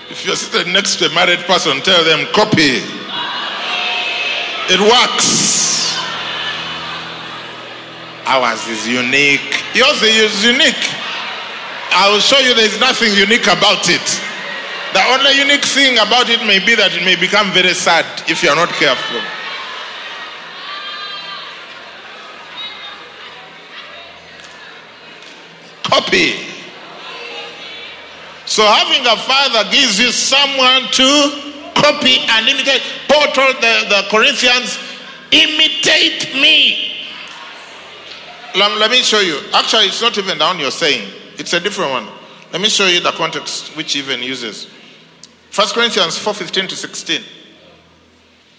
[0.08, 2.80] If you're sitting next to a married person, tell them, copy.
[4.72, 5.89] It works.
[8.30, 9.58] Ours is unique.
[9.74, 10.86] Yours is unique.
[11.90, 14.06] I will show you there's nothing unique about it.
[14.94, 18.44] The only unique thing about it may be that it may become very sad if
[18.44, 19.18] you're not careful.
[25.82, 26.46] Copy.
[28.46, 32.82] So having a father gives you someone to copy and imitate.
[33.08, 34.78] Paul told the, the Corinthians,
[35.32, 36.89] imitate me.
[38.56, 39.38] Let, me show you.
[39.52, 41.08] Actually, it's not even down you're saying.
[41.38, 42.08] It's a different one.
[42.52, 44.66] Let me show you the context which even uses.
[45.54, 47.22] 1 Corinthians 4.15 to 16.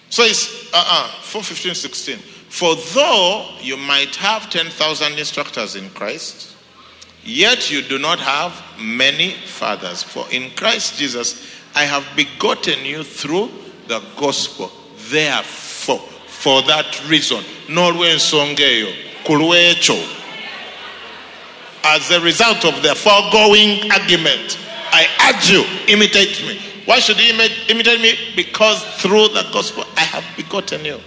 [0.08, 2.18] So it's uh uh 4 15 16.
[2.18, 6.54] For though you might have 10,000 instructors in Christ,
[7.24, 10.02] yet you do not have many fathers.
[10.02, 13.50] For in Christ Jesus I have begotten you through
[13.88, 14.70] the gospel.
[15.08, 20.20] Therefore, for that reason, nolw'ensonga kulwecho.
[21.84, 24.58] As a result of the foregoing argument,
[24.92, 26.60] I urge you, imitate me.
[26.84, 28.14] Why should you imitate, me?
[28.36, 31.00] Because through the gospel I have begotten you.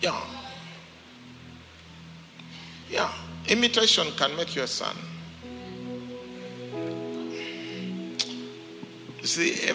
[0.00, 0.20] Yeah.
[2.90, 3.12] Yeah.
[3.48, 4.96] Imitation can make you a son.
[9.20, 9.72] You see.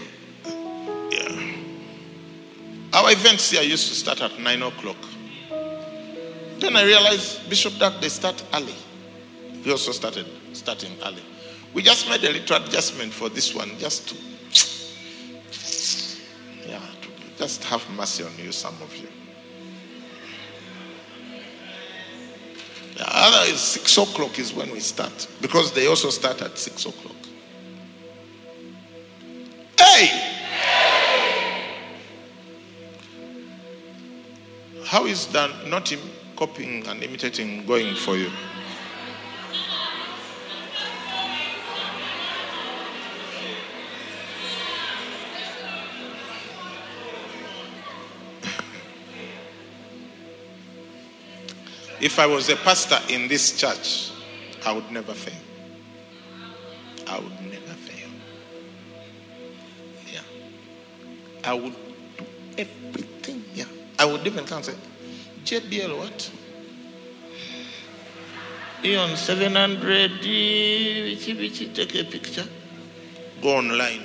[2.94, 4.98] Our events here used to start at 9 o'clock.
[6.60, 8.76] Then I realized, Bishop, that they start early.
[9.66, 11.24] We also started starting early.
[11.74, 14.16] We just made a little adjustment for this one, just to,
[16.70, 19.08] yeah, to just have mercy on you, some of you.
[22.96, 26.86] The other is six o'clock is when we start because they also start at six
[26.86, 27.16] o'clock.
[29.80, 30.43] Hey!
[34.86, 36.00] How is that not Im-
[36.36, 38.30] copying and imitating going for you?
[52.02, 54.12] If I was a pastor in this church,
[54.66, 55.40] I would never fail.
[57.08, 58.10] I would never fail.
[60.12, 60.22] Yeah.
[61.44, 61.76] I would.
[64.04, 64.76] I would even come and say,
[65.46, 66.30] JBL, what?
[68.84, 72.44] Eon 700, which, which, take a picture.
[73.42, 74.02] Go online.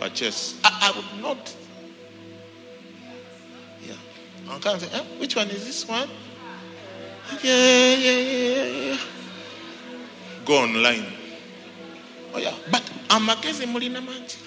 [0.00, 0.58] Purchase.
[0.64, 1.56] I, I would not.
[3.86, 3.94] Yeah.
[4.48, 6.08] I'll come and say, eh, which one is this one?
[7.40, 8.96] Yeah, yeah, yeah, yeah.
[10.44, 11.06] Go online.
[12.34, 14.38] Oh yeah, but amakezi mulina mangi.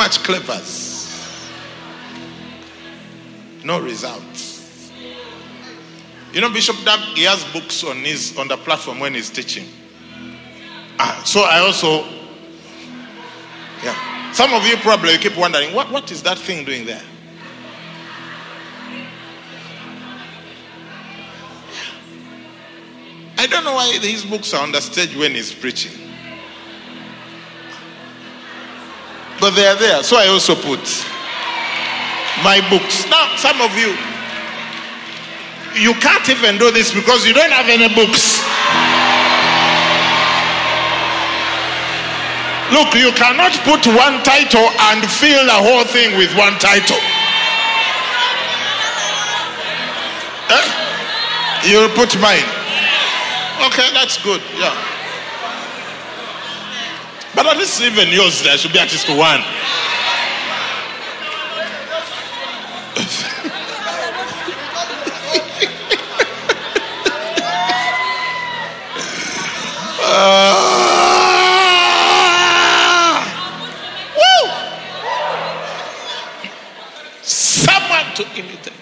[0.00, 1.30] Much clevers.
[3.62, 4.90] No results.
[6.32, 9.68] You know, Bishop Dag, he has books on his on the platform when he's teaching.
[10.98, 12.06] Ah, so I also,
[13.84, 14.32] yeah.
[14.32, 17.02] Some of you probably keep wondering, what, what is that thing doing there?
[23.36, 25.99] I don't know why his books are on the stage when he's preaching.
[29.40, 30.02] But they are there.
[30.02, 30.84] So I also put
[32.44, 33.08] my books.
[33.08, 33.96] Now, some of you,
[35.80, 38.44] you can't even do this because you don't have any books.
[42.70, 47.00] Look, you cannot put one title and fill the whole thing with one title.
[50.52, 50.66] Eh?
[51.66, 52.46] You'll put mine.
[53.66, 54.40] Okay, that's good.
[54.56, 54.99] Yeah.
[57.34, 59.40] But at least even yours, there should be at least one.
[77.22, 78.72] Someone to imitate.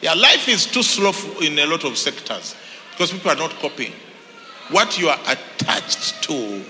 [0.00, 2.56] Yeah, life is too slow in a lot of sectors
[2.92, 3.92] because people are not copying.
[4.70, 6.64] What you are attached to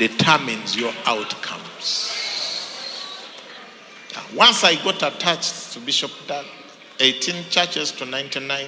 [0.00, 2.16] determines your outcomes.
[4.34, 6.46] Once I got attached to Bishop Dag,
[6.98, 8.66] 18 churches to 99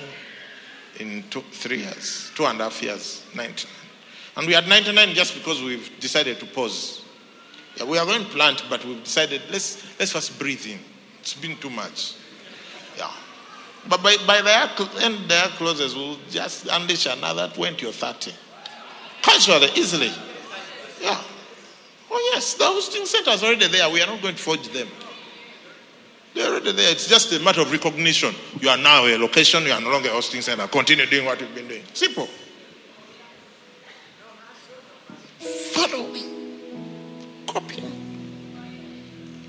[1.00, 3.72] in two, three years, two and a half years, 99.
[4.36, 7.02] And we had 99 just because we've decided to pause.
[7.76, 10.80] Yeah, we are going to plant, but we've decided let's let's first breathe in.
[11.20, 12.14] It's been too much.
[12.98, 13.10] Yeah.
[13.88, 18.32] But by, by the end the year closes, we'll just unleash another 20 or 30.
[19.22, 20.12] Casually, easily.
[21.03, 21.20] Yeah.
[22.11, 23.91] Oh, yes, the hosting center is already there.
[23.91, 24.89] We are not going to forge them.
[26.35, 26.93] They're already there.
[26.93, 28.35] It's just a matter of recognition.
[28.61, 30.66] You are now a location, you are no longer a hosting center.
[30.69, 31.83] Continue doing what you've been doing.
[31.93, 32.29] Simple.
[35.39, 36.59] Following.
[37.47, 37.93] Copying.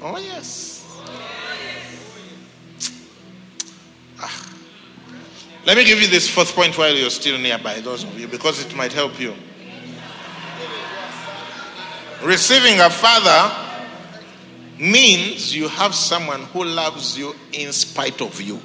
[0.01, 0.85] Oh, yes.
[4.19, 4.49] Ah.
[5.65, 8.65] Let me give you this fourth point while you're still nearby, those of you, because
[8.65, 9.33] it might help you.
[12.23, 13.51] Receiving a father
[14.79, 18.61] means you have someone who loves you in spite of you.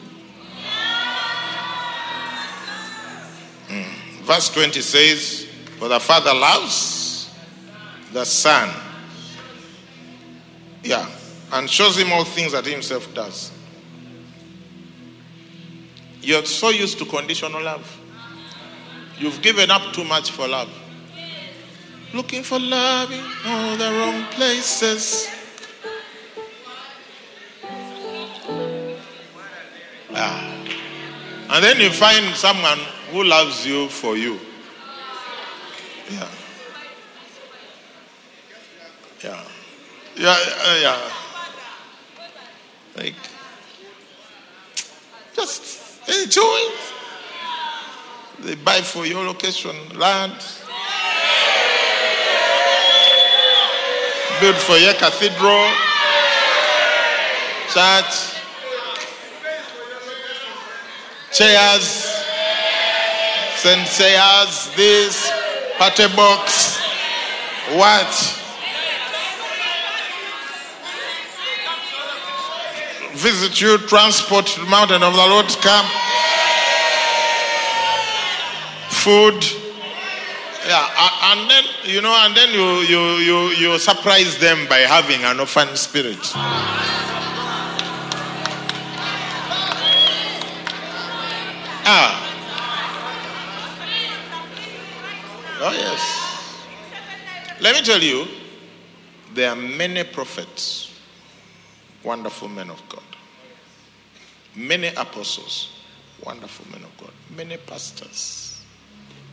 [3.66, 4.20] Mm.
[4.22, 5.48] Verse 20 says,
[5.78, 7.34] For the father loves
[8.12, 8.72] the son.
[10.84, 11.08] Yeah.
[11.50, 13.50] And shows him all things that he himself does.
[16.20, 18.00] You're so used to conditional love.
[19.18, 20.70] You've given up too much for love.
[22.14, 25.28] Looking for love in all the wrong places.
[30.14, 30.54] Ah.
[31.50, 32.78] And then you find someone
[33.10, 34.38] who loves you for you.
[36.10, 36.28] Yeah.
[39.22, 39.44] Yeah.
[40.16, 41.10] Yeah, uh, yeah.
[42.96, 43.14] Like,
[45.34, 46.58] just enjoy.
[48.40, 50.34] They buy for your location land,
[54.40, 55.68] build for your cathedral,
[57.72, 58.34] church,
[61.32, 62.08] chairs,
[63.56, 65.30] send chairs, this,
[65.78, 66.78] party box,
[67.74, 68.38] what?
[73.14, 75.88] Visit you, transport to the mountain of the Lord's camp,
[78.88, 79.67] food.
[80.68, 85.24] Yeah, and then you know, and then you you you you surprise them by having
[85.24, 86.18] an orphan spirit.
[91.90, 92.24] Ah.
[95.60, 96.02] Oh yes.
[97.62, 98.26] Let me tell you,
[99.32, 101.00] there are many prophets,
[102.04, 103.02] wonderful men of God,
[104.54, 105.80] many apostles,
[106.22, 108.62] wonderful men of God, many pastors,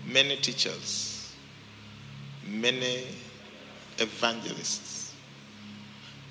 [0.07, 1.14] many teachers,
[2.47, 3.03] many
[3.97, 5.13] evangelists.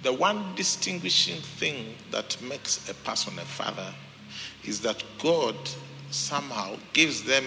[0.03, 3.95] The one distinguishing thing that makes a person a father
[4.65, 5.57] is that God
[6.11, 7.45] somehow gives them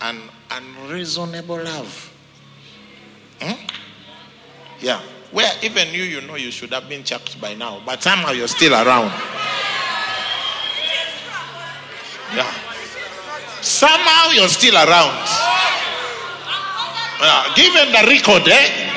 [0.00, 0.18] an
[0.50, 2.12] unreasonable love.
[3.40, 3.66] Hmm?
[4.80, 5.00] Yeah.
[5.30, 8.48] Where even you, you know, you should have been chucked by now, but somehow you're
[8.48, 9.10] still around.
[12.34, 12.52] Yeah.
[13.62, 15.28] Somehow you're still around.
[17.22, 17.54] Yeah.
[17.54, 18.90] Given the record, eh?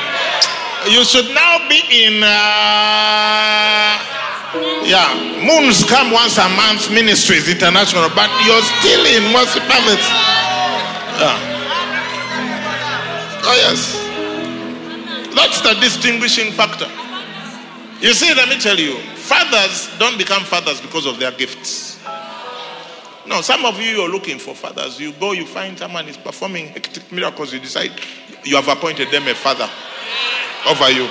[0.89, 2.23] You should now be in.
[2.23, 4.15] Uh,
[4.85, 5.13] yeah,
[5.45, 10.07] moons come once a month, ministries international, but you're still in permits.
[11.21, 11.37] Yeah.
[13.47, 13.93] Oh, yes.
[15.35, 16.89] That's the distinguishing factor.
[17.99, 21.94] You see, let me tell you, fathers don't become fathers because of their gifts.
[23.27, 24.99] No, some of you you're looking for fathers.
[24.99, 27.53] You go, you find someone is performing hectic miracles.
[27.53, 27.91] You decide
[28.43, 29.69] you have appointed them a father
[30.67, 31.09] over you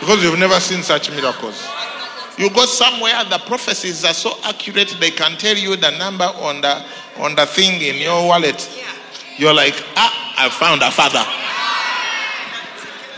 [0.00, 1.66] because you've never seen such miracles.
[2.36, 6.60] You go somewhere, the prophecies are so accurate they can tell you the number on
[6.60, 6.82] the
[7.18, 8.68] on the thing in your wallet.
[9.36, 11.24] You're like, ah, I found a father.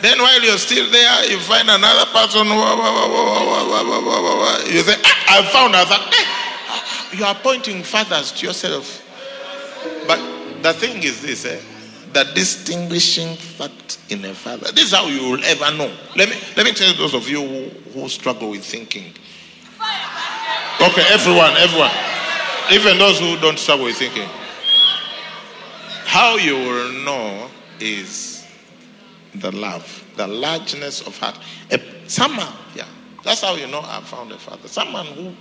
[0.03, 2.47] Then while you're still there, you find another person.
[2.47, 2.55] You
[4.83, 6.32] say, ah, I found a father.
[7.13, 9.01] You are appointing fathers to yourself.
[10.07, 10.19] But
[10.63, 11.61] the thing is this, eh?
[12.13, 14.71] the distinguishing fact in a father.
[14.73, 15.91] This is how you will ever know.
[16.17, 19.13] Let me let me tell those of you who, who struggle with thinking.
[20.81, 21.91] Okay, everyone, everyone.
[22.73, 24.29] Even those who don't struggle with thinking.
[26.05, 27.49] How you will know
[27.81, 28.47] is
[29.35, 31.39] the love, the largeness of heart.
[32.07, 32.87] Someone, yeah.
[33.25, 34.69] That's how you know I found a father.
[34.69, 35.33] Someone who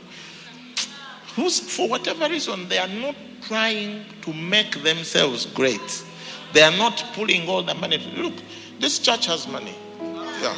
[1.35, 3.15] who's for whatever reason they are not
[3.47, 6.03] trying to make themselves great.
[6.53, 7.97] They are not pulling all the money.
[8.17, 8.35] Look,
[8.79, 9.75] this church has money.
[10.41, 10.55] Yeah.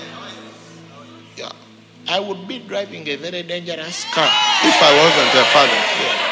[1.38, 1.52] Yeah.
[2.08, 4.28] I would be driving a very dangerous car
[4.64, 5.82] if I wasn't a father.
[6.04, 6.30] Yeah.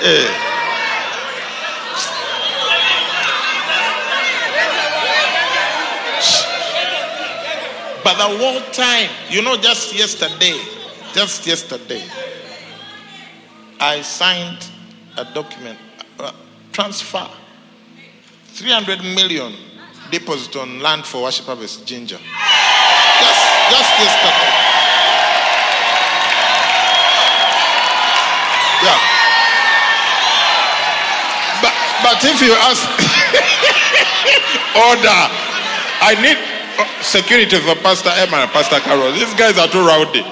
[0.00, 0.47] Eh.
[8.04, 10.58] But the whole time, you know, just yesterday,
[11.12, 12.02] just yesterday,
[13.80, 14.68] I signed
[15.16, 15.78] a document,
[16.18, 16.32] uh,
[16.72, 17.28] transfer,
[18.54, 19.52] 300 million
[20.10, 22.18] deposit on land for worship harvest Jinja.
[22.18, 24.68] Just, just yesterday.
[28.82, 28.98] Yeah.
[31.62, 32.88] But, but if you ask,
[34.86, 35.20] order,
[36.00, 36.47] I need
[37.02, 39.12] security for Pastor Emma and Pastor Carol.
[39.12, 40.22] These guys are too rowdy.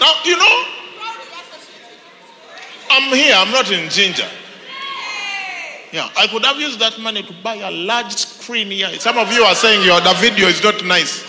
[0.00, 0.64] Now, you know,
[2.90, 4.28] I'm here, I'm not in Jinja.
[5.92, 8.88] Yeah, I could have used that money to buy a large screen here.
[9.00, 11.24] Some of you are saying your the video is not nice.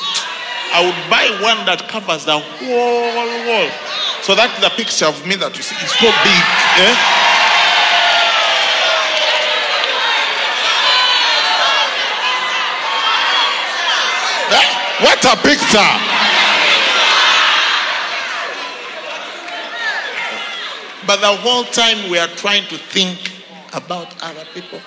[0.73, 3.69] I would buy one that covers the whole wall.
[4.21, 6.43] So that the picture of me that you see is so big.
[6.77, 6.95] Eh?
[14.51, 14.88] Eh?
[15.01, 15.93] What a picture!
[21.07, 23.17] But the whole time we are trying to think
[23.73, 24.79] about other people.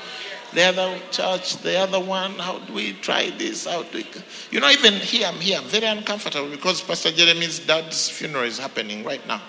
[0.53, 3.67] The other church, the other one, how do we try this?
[3.67, 4.07] How do we...
[4.51, 8.59] You know, even here, I'm here, I'm very uncomfortable because Pastor Jeremy's dad's funeral is
[8.59, 9.41] happening right now.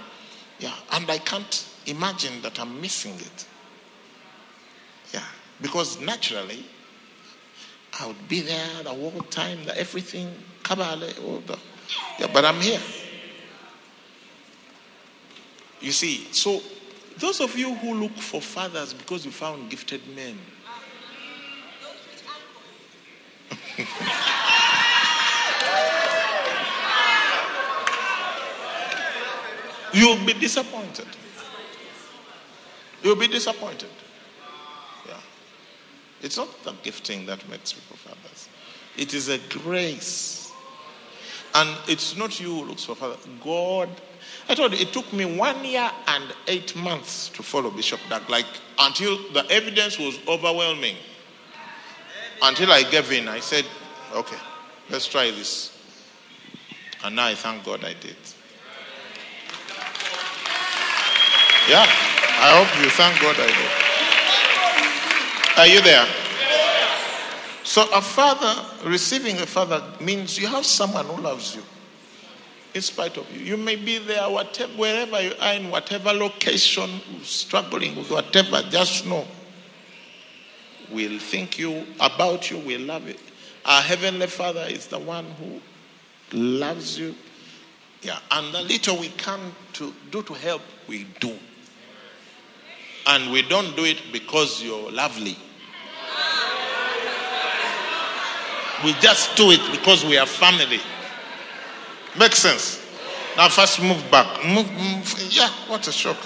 [0.59, 3.45] Yeah, and I can't imagine that I'm missing it.
[5.13, 5.25] Yeah,
[5.61, 6.65] because naturally,
[7.99, 10.33] I would be there the whole time, the everything,
[10.69, 11.41] Oh,
[12.19, 12.79] yeah, but I'm here.
[15.81, 16.61] You see, so
[17.17, 20.37] those of you who look for fathers because you found gifted men,
[29.93, 31.07] you'll be disappointed.
[33.03, 33.89] You'll be disappointed.
[35.05, 35.19] Yeah.
[36.21, 38.47] It's not the gifting that makes people fathers,
[38.97, 40.42] it is a grace.
[41.55, 43.17] And it's not you who looks for father.
[43.43, 43.89] God
[44.49, 48.29] I told you, it took me one year and eight months to follow Bishop Dag,
[48.29, 48.45] like
[48.77, 50.97] until the evidence was overwhelming.
[52.41, 53.65] Until I gave in, I said,
[54.13, 54.37] okay,
[54.89, 55.71] let's try this.
[57.05, 58.17] And now I thank God I did.
[61.69, 63.71] Yeah, I hope you thank God I did.
[65.57, 66.22] Are you there?
[67.73, 71.63] So, a father, receiving a father means you have someone who loves you
[72.75, 73.43] in spite of you.
[73.43, 79.07] You may be there whatever, wherever you are, in whatever location, struggling with whatever, just
[79.07, 79.25] know.
[80.91, 83.19] We'll think you about you, we'll love it.
[83.65, 85.59] Our Heavenly Father is the one who
[86.37, 87.15] loves you.
[88.03, 89.39] Yeah, and the little we can
[89.73, 91.35] to do to help, we do.
[93.07, 95.37] And we don't do it because you're lovely.
[98.83, 100.79] We just do it because we are family.
[102.17, 102.85] Makes sense.
[103.37, 104.45] Now first move back.
[104.45, 105.27] Move, move.
[105.29, 106.17] Yeah, what a shock.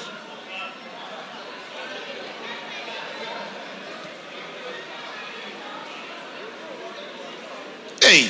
[8.01, 8.29] Hey.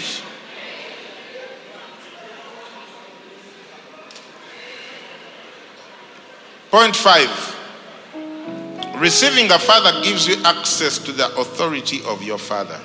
[6.70, 7.56] Point five.
[8.98, 12.80] Receiving a father gives you access to the authority of your father.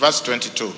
[0.00, 0.72] Verse 22.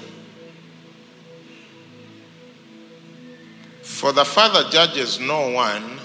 [3.82, 6.01] For the Father judges no one,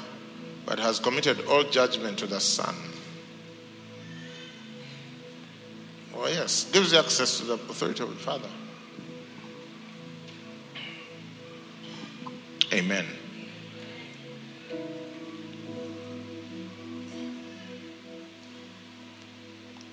[0.68, 2.76] but has committed all judgment to the Son.
[6.16, 8.50] Oh, yes, gives you access to the authority of the Father.
[12.72, 13.08] Amen.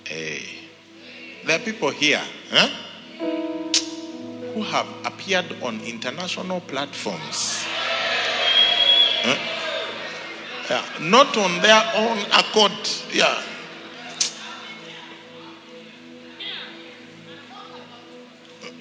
[0.03, 0.45] Hey.
[1.43, 2.21] There are people here.
[2.51, 2.84] Huh?
[3.19, 7.63] Who have appeared on international platforms.
[9.23, 9.37] Huh?
[10.69, 12.71] Yeah, not on their own accord.
[13.11, 13.41] Yeah.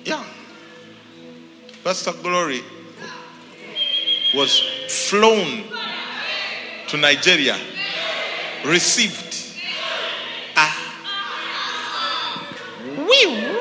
[0.05, 0.25] Yeah.
[1.83, 2.63] Pastor Glory
[4.35, 5.65] was flown
[6.89, 7.57] to Nigeria,
[8.65, 9.35] received.
[10.57, 10.75] Ah.
[12.97, 13.54] Wee,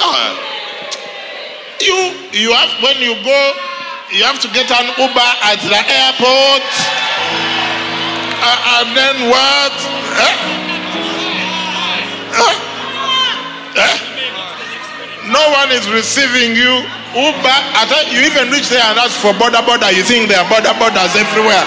[0.00, 0.34] Ah.
[1.80, 1.98] You,
[2.32, 3.38] you have, when you go,
[4.12, 6.64] you have to get an Uber at the airport.
[8.40, 9.74] Uh, and then what?
[10.20, 10.34] Eh?
[12.34, 12.54] Eh?
[13.80, 13.96] Eh?
[15.30, 16.84] No one is receiving you.
[17.14, 17.58] Uber,
[18.10, 19.94] you even reach there and ask for boda boda.
[19.94, 21.64] You think there are boda bodas everywhere.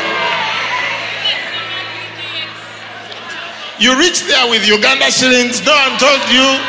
[3.80, 5.64] You reach there with Uganda shillings.
[5.64, 6.60] No one told you.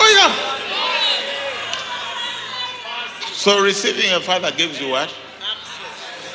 [0.00, 0.32] Oh yeah.
[3.48, 5.08] So receiving a father gives you what?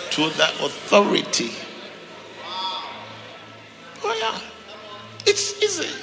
[0.09, 1.51] To the authority.
[4.03, 4.41] Oh yeah.
[5.23, 5.93] It's easy.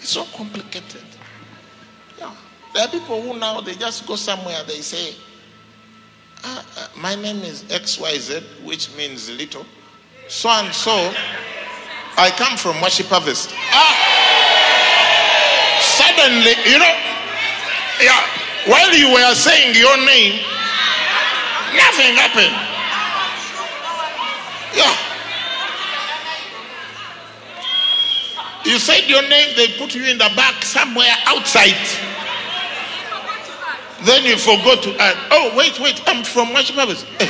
[0.00, 1.04] It's not complicated.
[2.18, 2.34] Yeah.
[2.72, 5.14] There are people who now they just go somewhere, they say,
[6.44, 9.66] ah, uh, My name is XYZ, which means little.
[10.28, 11.12] So and so,
[12.16, 13.50] I come from Worship Harvest.
[13.68, 14.00] Ah!
[15.82, 16.94] Suddenly, you know,
[18.00, 18.24] yeah,
[18.66, 20.40] while you were saying your name,
[21.74, 22.54] nothing happened.
[24.74, 24.94] Yeah.
[28.64, 31.76] You said your name, they put you in the back somewhere outside.
[34.04, 36.76] Then you forgot to add, oh, wait, wait, I'm from Worship.
[36.76, 37.26] Eh.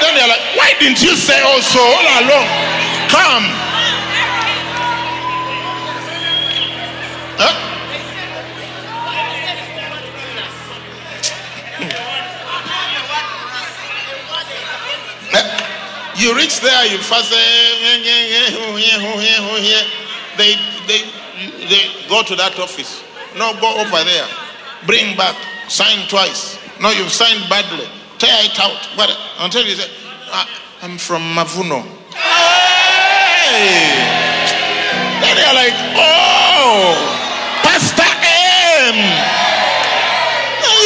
[0.00, 2.48] Then they're like, why didn't you say also all along?
[3.08, 3.71] Come.
[16.22, 17.18] You reach there, you say,
[20.38, 20.54] they,
[20.86, 21.02] they,
[21.66, 23.02] they go to that office.
[23.36, 24.28] No, go over there.
[24.86, 25.34] Bring back.
[25.66, 26.58] Sign twice.
[26.80, 27.88] No, you've signed badly.
[28.18, 28.86] Tear it out.
[28.96, 29.90] But until you say,
[30.30, 30.46] "Ah,
[30.82, 31.82] I'm from Mavuno.
[32.14, 33.74] Hey!
[35.26, 36.94] Then they're like, oh,
[37.66, 38.06] Pastor
[38.86, 38.94] M.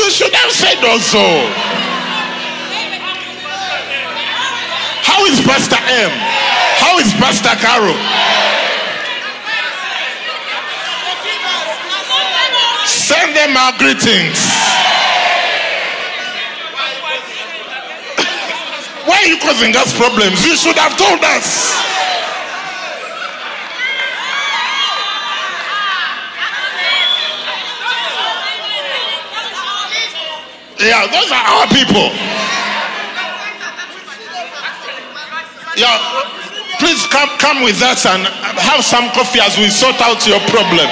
[0.00, 1.65] You should have said also.
[5.26, 6.10] How is Pastor M?
[6.78, 7.98] How is Pastor Carol?
[12.86, 14.38] Send them our greetings.
[19.04, 20.46] Why are you causing us problems?
[20.46, 21.74] You should have told us.
[30.78, 32.35] Yeah, those are our people.
[35.76, 35.92] Yeah,
[36.80, 40.88] please come come with us and have some coffee as we sort out your problem.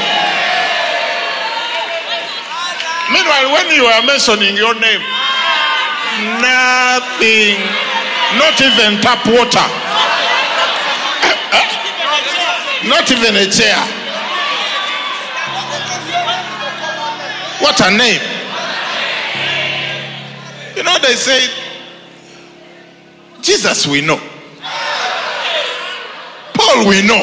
[3.09, 5.01] Meanwhile, when you are mentioning your name,
[6.37, 7.57] nothing,
[8.37, 9.65] not even tap water,
[12.89, 13.81] not even a chair.
[17.65, 18.21] What a name!
[20.77, 21.49] You know, they say,
[23.41, 24.21] Jesus, we know.
[26.75, 27.23] Paul, we know.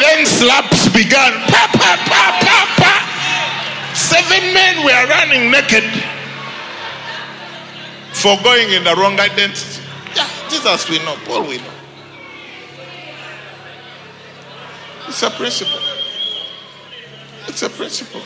[0.00, 1.32] then slaps began.
[1.48, 2.94] Pa, pa, pa, pa, pa.
[3.94, 5.84] Seven men were running naked
[8.12, 9.80] for going in the wrong identity.
[10.14, 11.16] Yeah, Jesus, we know.
[11.24, 11.70] Paul, we know.
[15.08, 15.80] It's a principle.
[17.48, 18.22] It's a principle.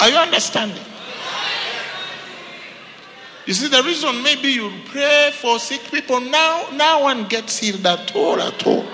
[0.00, 0.91] Are you understanding?
[3.46, 7.84] You see, the reason maybe you pray for sick people now, no one gets healed
[7.86, 8.84] at all, at all.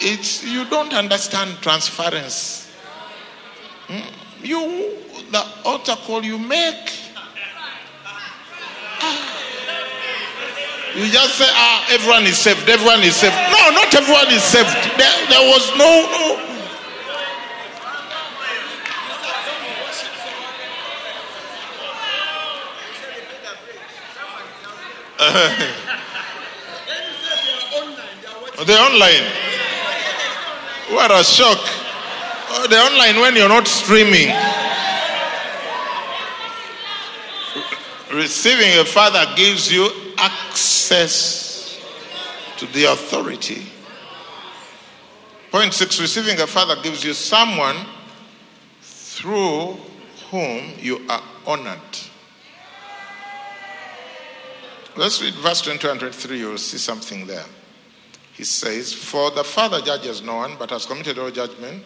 [0.00, 2.72] It's you don't understand transference.
[3.88, 4.04] Mm,
[4.42, 4.96] You,
[5.30, 6.88] the altar call you make.
[9.02, 9.36] Ah.
[10.96, 13.34] You just say, ah, everyone is saved, everyone is saved.
[13.34, 14.70] No, not everyone is saved.
[14.98, 16.29] There, there was no, no.
[28.58, 29.24] Oh, the online.
[30.94, 31.58] What a shock.
[32.52, 34.34] Oh, the online when you're not streaming.
[38.12, 39.88] Receiving a father gives you
[40.18, 41.80] access
[42.56, 43.66] to the authority.
[45.52, 47.76] Point six receiving a father gives you someone
[48.82, 49.76] through
[50.30, 52.09] whom you are honored.
[54.96, 56.38] Let's read verse 22 and 23.
[56.38, 57.44] You will see something there.
[58.32, 61.84] He says, For the Father judges no one, but has committed all judgment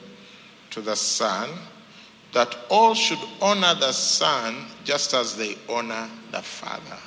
[0.70, 1.51] to the Son,
[2.32, 6.98] that all should honor the Son just as they honor the Father.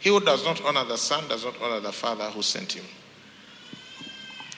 [0.00, 2.84] He who does not honor the Son does not honor the Father who sent him.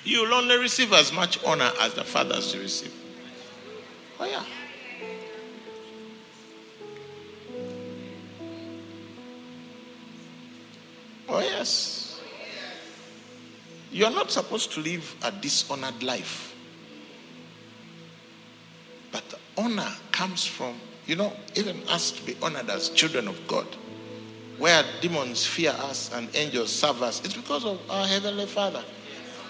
[0.04, 2.94] You will only receive as much honor as the Father has to receive.
[4.18, 4.44] Oh, yeah.
[11.30, 12.20] Oh, yes.
[13.92, 16.54] You are not supposed to live a dishonored life.
[19.12, 19.22] But
[19.56, 20.74] honor comes from,
[21.06, 23.66] you know, even us to be honored as children of God.
[24.58, 28.84] Where demons fear us and angels serve us, it's because of our Heavenly Father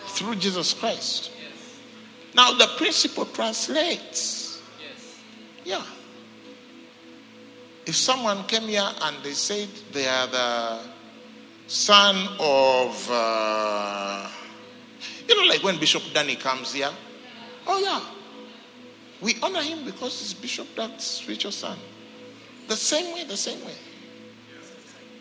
[0.09, 1.31] through Jesus Christ.
[2.35, 4.63] Now, the principle translates.
[5.65, 5.83] Yeah.
[7.87, 10.81] If someone came here and they said they are the
[11.71, 14.29] son of, uh,
[15.29, 16.91] you know, like when Bishop Danny comes here.
[17.65, 18.03] Oh, yeah.
[19.21, 21.79] We honor him because he's Bishop Dan's spiritual son.
[22.67, 23.75] The same way, the same way.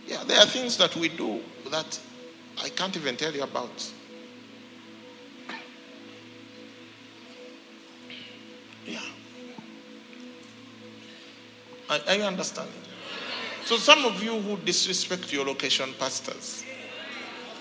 [0.07, 1.39] Yeah, there are things that we do
[1.69, 1.99] that
[2.63, 3.91] I can't even tell you about.
[8.87, 8.99] Yeah.
[11.91, 12.88] Are, are you understanding?
[13.69, 16.65] So some of you who disrespect your location pastors,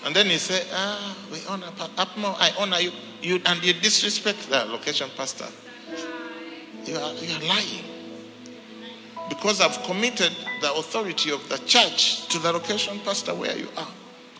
[0.03, 1.67] and then you say, ah, we honor,
[1.97, 2.91] Apmo, I honor you,
[3.21, 5.45] you, and you disrespect the location pastor.
[6.85, 7.83] You are, you are lying.
[9.29, 13.91] Because I've committed the authority of the church to the location pastor where you are.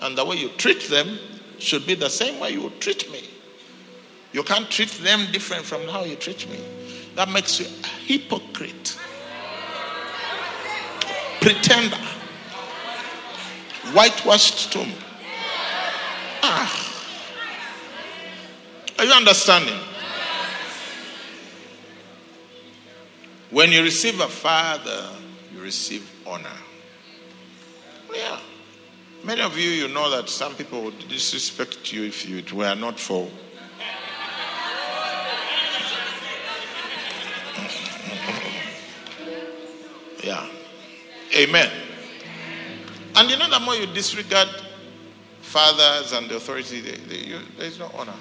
[0.02, 1.20] And the way you treat them
[1.60, 3.30] should be the same way you would treat me.
[4.32, 6.62] You can't treat them different from how you treat me.
[7.14, 8.98] That makes you a hypocrite
[11.42, 11.98] pretender,
[13.94, 14.92] whitewashed tomb.
[16.44, 16.86] Ah.
[18.98, 19.80] Are you understanding?
[23.52, 25.10] When you receive a father,
[25.54, 26.50] you receive honor.
[28.14, 28.40] Yeah.
[29.24, 33.00] Many of you, you know that some people would disrespect you if it were not
[33.00, 33.28] for
[41.40, 41.72] Amen.
[43.16, 44.50] And you know, the more you disregard
[45.42, 48.14] fathers and the authority, they, they, you, there is no honor.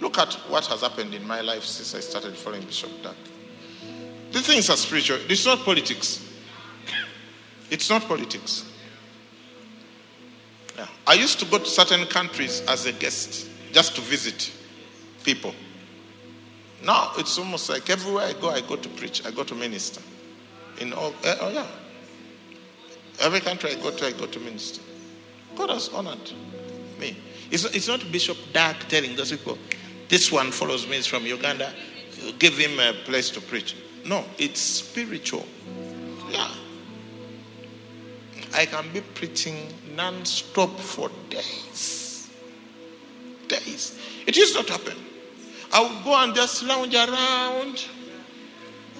[0.00, 3.14] Look at what has happened in my life since I started following Bishop Dag.
[4.32, 5.18] These things are spiritual.
[5.28, 6.26] It's not politics.
[7.70, 8.64] It's not politics.
[10.76, 10.86] Yeah.
[11.06, 14.50] I used to go to certain countries as a guest just to visit
[15.22, 15.54] people.
[16.82, 20.00] Now it's almost like everywhere I go, I go to preach, I go to minister.
[20.80, 21.66] In all, uh, oh yeah,
[23.22, 24.82] Every country I go to, I go to minister.
[25.54, 26.32] God has honored
[26.98, 27.16] me.
[27.52, 29.58] It's, it's not Bishop Dag telling those people,
[30.08, 31.72] this one follows me, is from Uganda,
[32.38, 33.76] give him a place to preach.
[34.04, 35.46] No, it's spiritual.
[36.30, 36.50] Yeah.
[38.54, 42.28] I can be preaching non stop for days.
[43.46, 43.98] Days.
[44.26, 44.96] It used not happen.
[45.72, 47.86] I would go and just lounge around,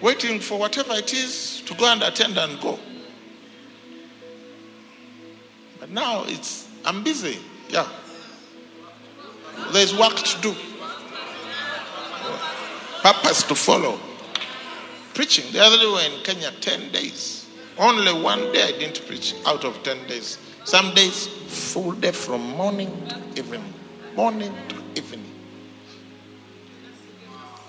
[0.01, 2.79] waiting for whatever it is to go and attend and go.
[5.83, 7.41] But now it's, I'm busy.
[7.69, 7.89] Yeah.
[9.73, 10.55] There's work to do,
[13.03, 13.99] purpose to follow.
[15.13, 15.51] Preaching.
[15.51, 17.49] The other day we were in Kenya 10 days.
[17.77, 20.39] Only one day I didn't preach out of 10 days.
[20.63, 23.75] Some days, full day from morning to evening.
[24.15, 25.29] Morning to evening.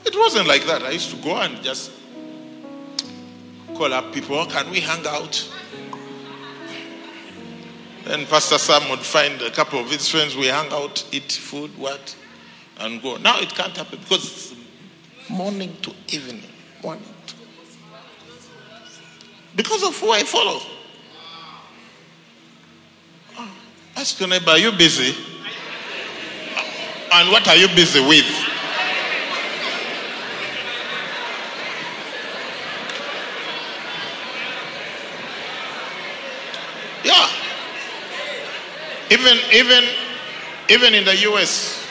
[0.05, 0.83] It wasn't like that.
[0.83, 1.89] I used to go and just
[3.73, 4.37] call up people.
[4.37, 5.49] Oh, can we hang out?
[8.05, 10.35] Then Pastor Sam would find a couple of his friends.
[10.35, 12.15] We hang out, eat food, what,
[12.79, 13.15] and go.
[13.17, 16.43] Now it can't happen because it's morning to evening.
[16.83, 17.35] Morning to
[19.55, 20.59] Because of who I follow.
[23.37, 23.51] Oh,
[23.95, 25.15] ask your neighbor, are you busy?
[27.13, 28.25] And what are you busy with?
[37.03, 37.29] Yeah.
[39.13, 39.83] Even, even,
[40.69, 41.85] even in the US,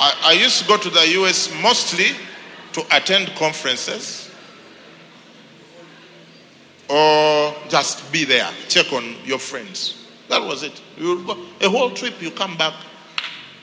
[0.00, 2.06] I, I used to go to the US mostly
[2.72, 4.28] to attend conferences
[6.88, 10.08] or just be there, check on your friends.
[10.28, 10.80] That was it.
[10.98, 12.74] You go a whole trip, you come back,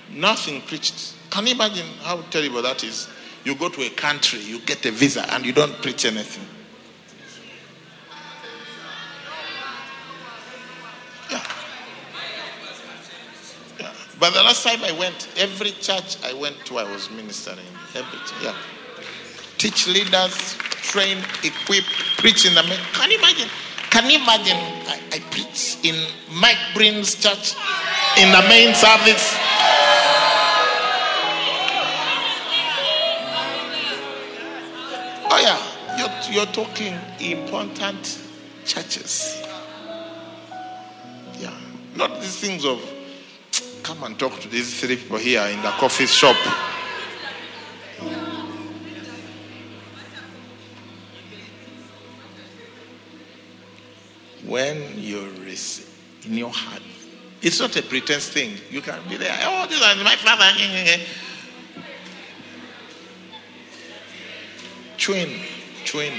[0.10, 1.14] nothing preached.
[1.30, 3.10] Can you imagine how terrible that is?
[3.44, 6.46] You go to a country, you get a visa, and you don't preach anything.
[14.22, 17.58] But the last time I went, every church I went to, I was ministering.
[17.96, 18.56] Every, yeah.
[19.58, 20.54] Teach leaders,
[20.94, 21.84] train, equip,
[22.20, 22.78] preach in the main.
[22.94, 23.50] Can you imagine?
[23.90, 24.58] Can you imagine?
[24.88, 25.96] I, I preach in
[26.40, 27.56] Mike Breen's church
[28.16, 29.36] in the main service.
[35.34, 38.22] Oh yeah, you're, you're talking important
[38.66, 39.42] churches.
[41.40, 41.58] Yeah,
[41.96, 42.80] not these things of
[43.94, 46.38] come and talk to these three people here in the coffee shop.
[54.46, 55.28] When you're
[56.26, 56.82] in your heart,
[57.42, 58.58] it's not a pretense thing.
[58.70, 59.38] You can be there.
[59.44, 61.04] Oh, this is my father.
[64.98, 65.40] Twin,
[65.86, 66.14] twin.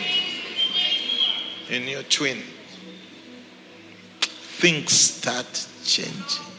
[1.71, 2.43] In your twin,
[4.21, 6.52] things start changing.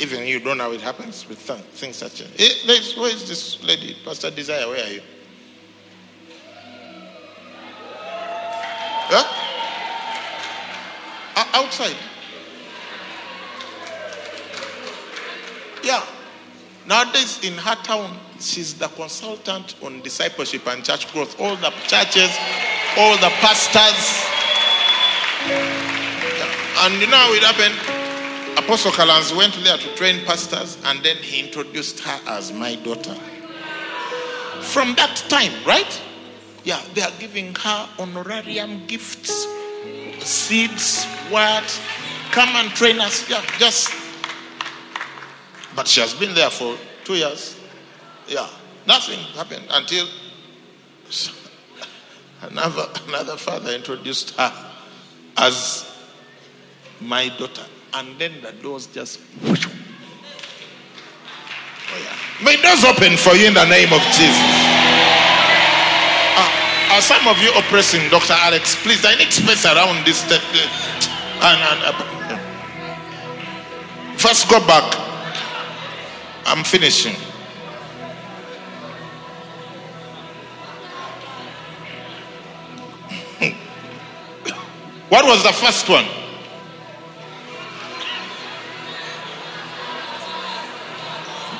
[0.00, 2.36] Even you don't know how it happens, but things start changing.
[2.38, 4.66] Hey, eh, where is this lady, Pastor Desire?
[4.66, 5.02] Where are you?
[9.12, 9.40] Huh?
[11.52, 11.96] outside.
[15.82, 16.04] Yeah.
[16.86, 21.38] Nowadays in her town, she's the consultant on discipleship and church growth.
[21.40, 22.30] All the churches,
[22.96, 24.24] all the pastors.
[25.46, 26.86] Yeah.
[26.86, 27.89] And you know how it happened?
[28.56, 33.14] Apostle Kalans went there to train pastors and then he introduced her as my daughter.
[34.60, 36.00] From that time, right?
[36.64, 39.46] Yeah, they are giving her honorarium gifts,
[40.18, 41.80] seeds, what?
[42.30, 43.28] Come and train us.
[43.28, 43.92] Yeah, just.
[45.74, 47.58] But she has been there for two years.
[48.28, 48.48] Yeah,
[48.86, 50.06] nothing happened until
[52.42, 54.52] another, another father introduced her
[55.36, 55.90] as
[57.00, 57.64] my daughter.
[57.92, 59.20] And then the doors just.
[59.44, 59.54] Oh,
[61.98, 62.16] yeah.
[62.44, 64.38] May doors open for you in the name of Jesus.
[66.36, 66.48] Uh,
[66.94, 68.34] are some of you oppressing Dr.
[68.34, 68.76] Alex?
[68.82, 70.22] Please, I need space around this.
[70.30, 70.38] Uh,
[71.42, 71.92] and, and, uh,
[74.16, 74.94] first, go back.
[76.46, 77.14] I'm finishing.
[85.08, 86.19] what was the first one?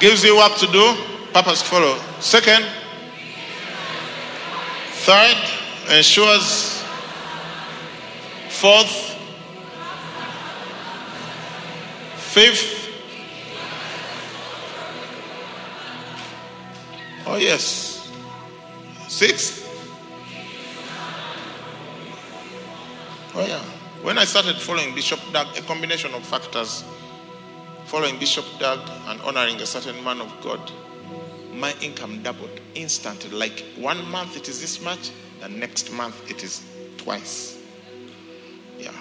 [0.00, 0.96] Gives you work to do,
[1.32, 1.98] purpose to follow.
[2.20, 2.64] Second,
[5.04, 5.36] third,
[5.94, 6.82] ensures.
[8.48, 9.10] Fourth,
[12.30, 12.88] Fifth.
[17.26, 18.08] Oh, yes.
[19.08, 19.66] Sixth.
[23.34, 23.58] Oh, yeah.
[24.02, 26.84] When I started following Bishop Dag, a combination of factors,
[27.90, 30.60] following Bishop Dag and honoring a certain man of God,
[31.52, 33.30] my income doubled instantly.
[33.30, 35.10] Like one month it is this much,
[35.40, 36.64] the next month it is
[36.98, 37.60] twice.
[38.78, 38.94] Yeah.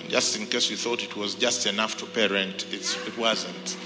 [0.00, 3.76] And just in case you thought it was just enough to pay rent, it wasn't.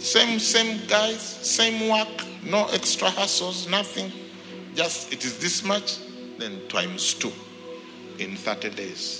[0.00, 4.12] Same, same guys, same work, no extra hassles, nothing.
[4.74, 5.96] Just it is this much,
[6.36, 7.32] then times two
[8.18, 9.19] in 30 days.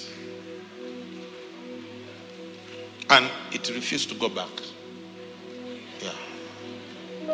[3.11, 4.49] And it refused to go back.
[6.01, 6.13] Yeah.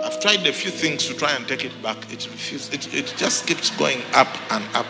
[0.02, 1.98] I've tried a few things to try and take it back.
[2.10, 2.72] It refused.
[2.72, 4.86] It, it just keeps going up and up.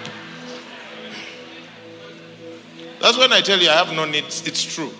[3.00, 4.46] That's when I tell you I have no needs.
[4.46, 4.92] It's true.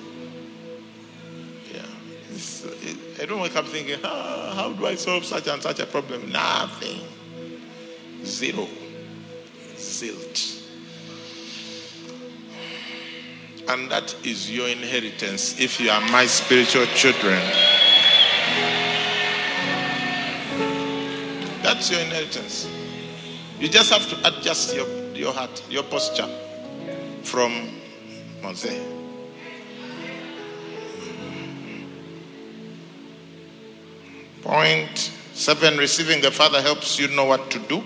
[1.73, 1.83] Yeah.
[2.31, 5.79] It's, it, I don't wake up thinking, ah, how do I solve such and such
[5.79, 6.31] a problem?
[6.31, 7.01] Nothing.
[8.25, 8.69] Zero.
[9.77, 10.56] Zilt.
[13.69, 17.41] And that is your inheritance if you are my spiritual children.
[21.63, 22.69] That's your inheritance.
[23.59, 26.29] You just have to adjust your, your heart, your posture
[27.23, 27.71] from
[28.43, 28.69] Mose.
[34.43, 34.97] Point
[35.33, 37.83] seven receiving the Father helps you know what to do.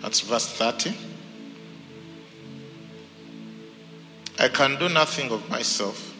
[0.00, 1.09] That's verse 30.
[4.40, 6.14] I can do nothing of myself.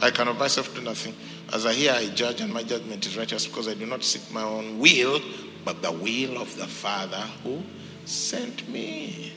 [0.00, 1.14] I can of myself do nothing.
[1.52, 4.32] As I hear, I judge, and my judgment is righteous because I do not seek
[4.32, 5.20] my own will,
[5.64, 7.62] but the will of the Father who
[8.04, 9.32] sent me.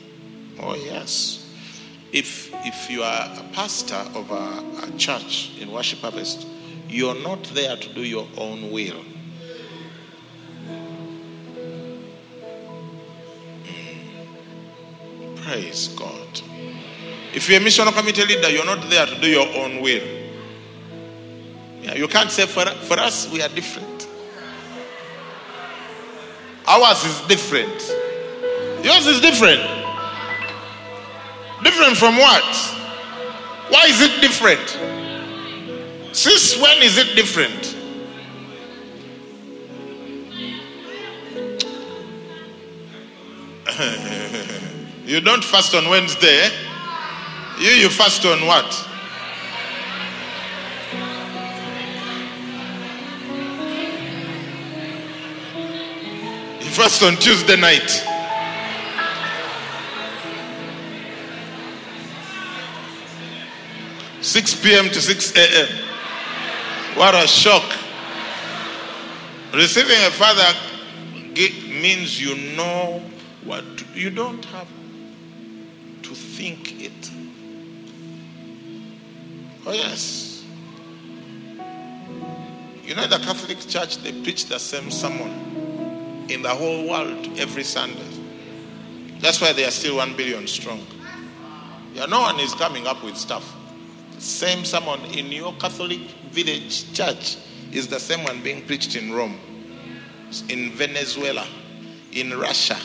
[0.60, 1.46] Oh, yes.
[2.12, 6.46] if if you are a pastor of a, a church in worship harvest,
[6.88, 9.02] you're not there to do your own will.
[10.66, 12.02] Hmm.
[15.36, 16.40] Praise God.
[17.32, 20.02] If you're a missional committee leader, you're not there to do your own will.
[21.82, 24.08] Yeah, you can't say for, for us we are different.
[26.66, 27.96] Ours is different.
[28.84, 29.60] Yours is different.
[31.62, 32.56] Different from what?
[33.68, 34.66] Why is it different?
[36.12, 37.76] Since when is it different?
[45.04, 46.46] you don't fast on Wednesday.
[46.46, 46.69] Eh?
[47.60, 48.64] You you fast on what?
[56.64, 57.90] You fast on Tuesday night.
[64.22, 64.86] Six p.m.
[64.86, 65.68] to six a.m.
[66.96, 67.70] What a shock!
[69.52, 70.58] Receiving a father
[71.68, 73.02] means you know
[73.44, 73.64] what
[73.94, 74.68] you don't have
[76.04, 77.09] to think it.
[79.70, 80.42] Oh yes.
[82.82, 87.62] You know the Catholic Church they preach the same sermon in the whole world every
[87.62, 88.02] Sunday.
[89.20, 90.84] That's why they are still one billion strong.
[91.94, 93.54] Yeah, no one is coming up with stuff.
[94.18, 96.00] Same sermon in your Catholic
[96.32, 97.36] village church
[97.70, 99.38] is the same one being preached in Rome,
[100.48, 101.46] in Venezuela,
[102.10, 102.76] in Russia,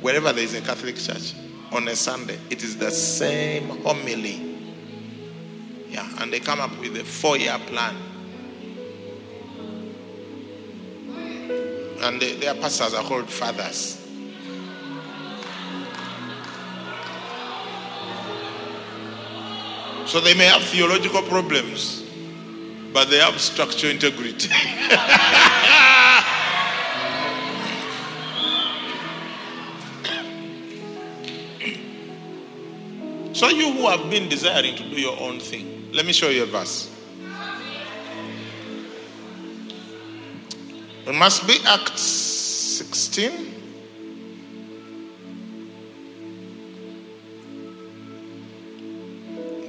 [0.00, 1.34] wherever there is a Catholic church
[1.72, 2.38] on a Sunday.
[2.50, 4.53] It is the same homily.
[5.94, 7.94] Yeah, and they come up with a four year plan.
[12.02, 14.00] And they, their pastors are called fathers.
[20.06, 22.02] So they may have theological problems,
[22.92, 24.48] but they have structural integrity.
[33.34, 36.44] so you who have been desiring to do your own thing, let me show you
[36.44, 36.90] a verse.
[41.06, 43.32] It must be Acts 16.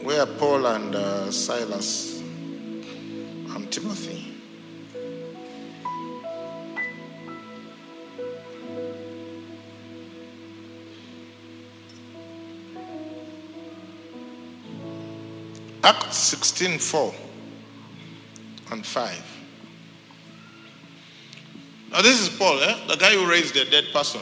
[0.04, 4.35] Where Paul and uh, Silas and Timothy.
[15.86, 17.14] Acts 16 4
[18.72, 19.24] and 5.
[21.92, 22.88] Now, this is Paul, eh?
[22.88, 24.22] the guy who raised a dead person.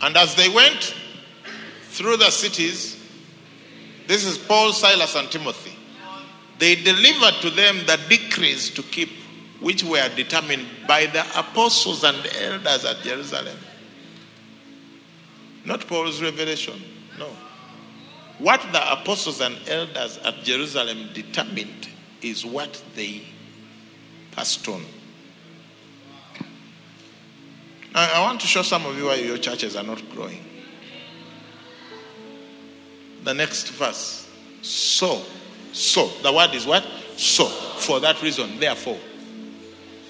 [0.00, 0.96] And as they went
[1.90, 3.00] through the cities,
[4.08, 5.76] this is Paul, Silas, and Timothy.
[6.58, 9.10] They delivered to them the decrees to keep,
[9.60, 13.56] which were determined by the apostles and elders at Jerusalem.
[15.64, 16.82] Not Paul's revelation,
[17.20, 17.28] no.
[18.38, 21.88] What the apostles and elders at Jerusalem determined
[22.22, 23.22] is what they
[24.32, 24.84] passed on.
[27.94, 30.42] Now, I want to show some of you why your churches are not growing.
[33.24, 34.28] The next verse.
[34.62, 35.22] So,
[35.72, 36.84] so, the word is what?
[37.16, 38.98] So, for that reason, therefore,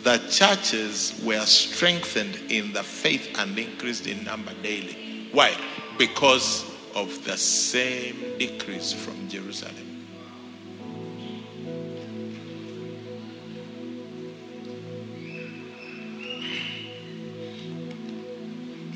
[0.02, 5.28] the churches were strengthened in the faith and increased in number daily.
[5.32, 5.56] Why?
[5.98, 9.88] Because of the same decrees from Jerusalem.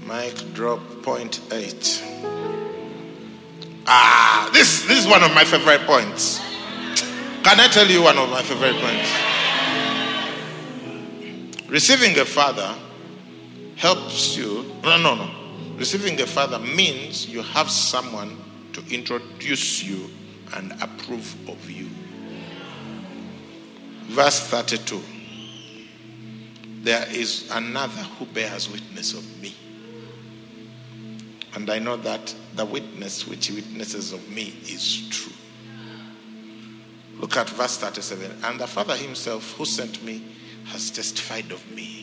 [0.07, 2.03] Mic drop point eight.
[3.89, 6.41] Ah, this, this is one of my favorite points.
[7.43, 9.09] Can I tell you one of my favorite points?
[11.69, 12.75] Receiving a father
[13.77, 14.65] helps you.
[14.83, 15.36] No, no, no.
[15.77, 18.43] Receiving a father means you have someone
[18.73, 20.11] to introduce you
[20.55, 21.89] and approve of you.
[24.07, 25.03] Verse 32
[26.83, 29.55] There is another who bears witness of me.
[31.55, 35.33] And I know that the witness which he witnesses of me is true.
[37.19, 38.45] Look at verse 37.
[38.45, 40.23] And the Father himself who sent me
[40.67, 41.96] has testified of me.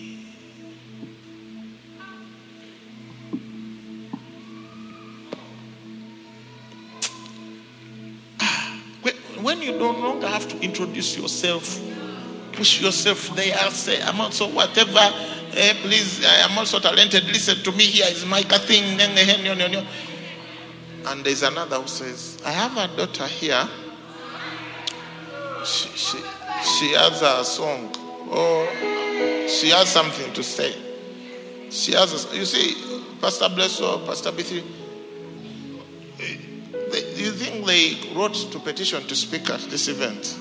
[9.43, 11.79] When- you no longer have to introduce yourself,
[12.53, 15.13] push yourself there, say, I'm also whatever,
[15.53, 17.25] eh, please, I am also talented.
[17.25, 18.99] Listen to me, here is my thing.
[21.05, 23.67] And there's another who says, I have a daughter here.
[25.65, 26.17] She, she,
[26.63, 27.93] she has a song
[28.29, 28.67] or
[29.49, 30.73] she has something to say.
[31.69, 32.75] She has, a, you see,
[33.19, 34.72] Pastor Blesso, Pastor B3, they, do
[37.23, 40.37] you think they wrote to petition to speak at this event?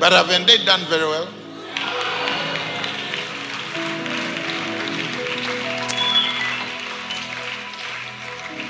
[0.00, 1.28] But haven't they done very well?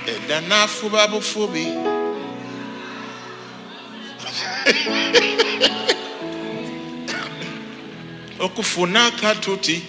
[0.07, 1.67] edanafuba bufubi
[8.39, 9.83] okufuna katuti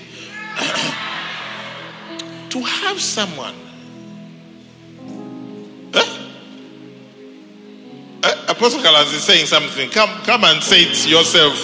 [2.54, 3.56] to have someone?
[8.24, 11.58] Eh, apostle kalas is saying something come, come and say it yourself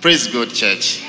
[0.00, 1.04] Praise God, church.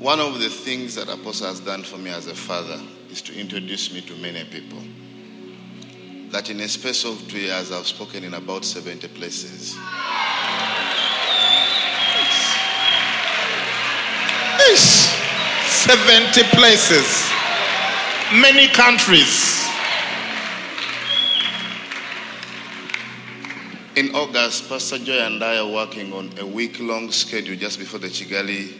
[0.00, 3.40] One of the things that Apostle has done for me as a father is to
[3.40, 4.82] introduce me to many people.
[6.32, 9.74] That in a space of two years, I've spoken in about 70 places.
[14.72, 15.12] Ish.
[15.66, 17.30] 70 places
[18.32, 19.64] many countries
[23.96, 28.00] In August, Pastor Joy and I are working on a week long schedule just before
[28.00, 28.72] the Kigali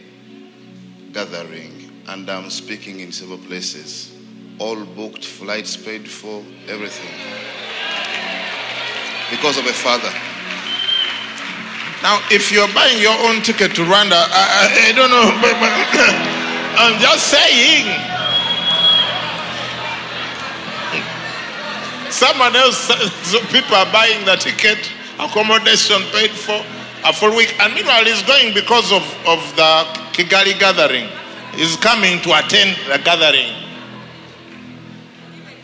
[1.13, 4.13] gathering, and I'm speaking in several places.
[4.59, 7.15] All booked, flights paid for, everything.
[9.31, 10.11] Because of a father.
[12.05, 15.57] Now, if you're buying your own ticket to Rwanda, I, I, I don't know, but,
[15.57, 15.73] but
[16.77, 17.89] I'm just saying.
[22.11, 22.77] Someone else,
[23.31, 24.77] so people are buying the ticket,
[25.17, 26.63] accommodation paid for,
[27.05, 29.71] a full week, and meanwhile he's going because of, of the
[30.13, 31.09] Kigali gathering.
[31.55, 33.49] He's coming to attend the gathering.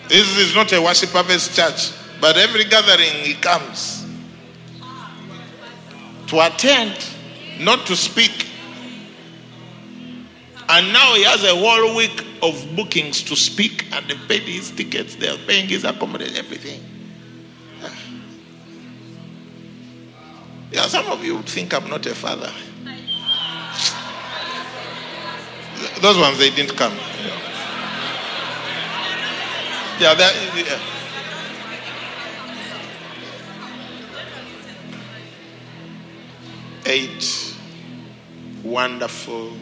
[0.08, 4.01] This is not a worship harvest church, but every gathering he comes
[6.32, 6.98] to attend,
[7.60, 8.48] not to speak.
[10.70, 14.72] And now he has a whole week of bookings to speak, and they paid his
[14.72, 16.82] tickets, they're paying his accommodation, everything.
[20.72, 22.50] Yeah, some of you think I'm not a father.
[26.00, 26.94] Those ones, they didn't come.
[30.00, 31.01] Yeah, that, yeah.
[36.86, 37.56] Eight
[38.64, 39.54] wonderful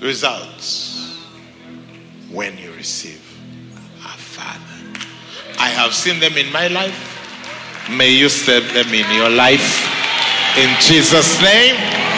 [0.00, 1.18] results
[2.30, 3.28] when you receive
[4.38, 5.00] father.
[5.58, 7.00] I have seen them in my life.
[7.90, 9.86] May you see them in your life.
[10.56, 12.17] In Jesus' name.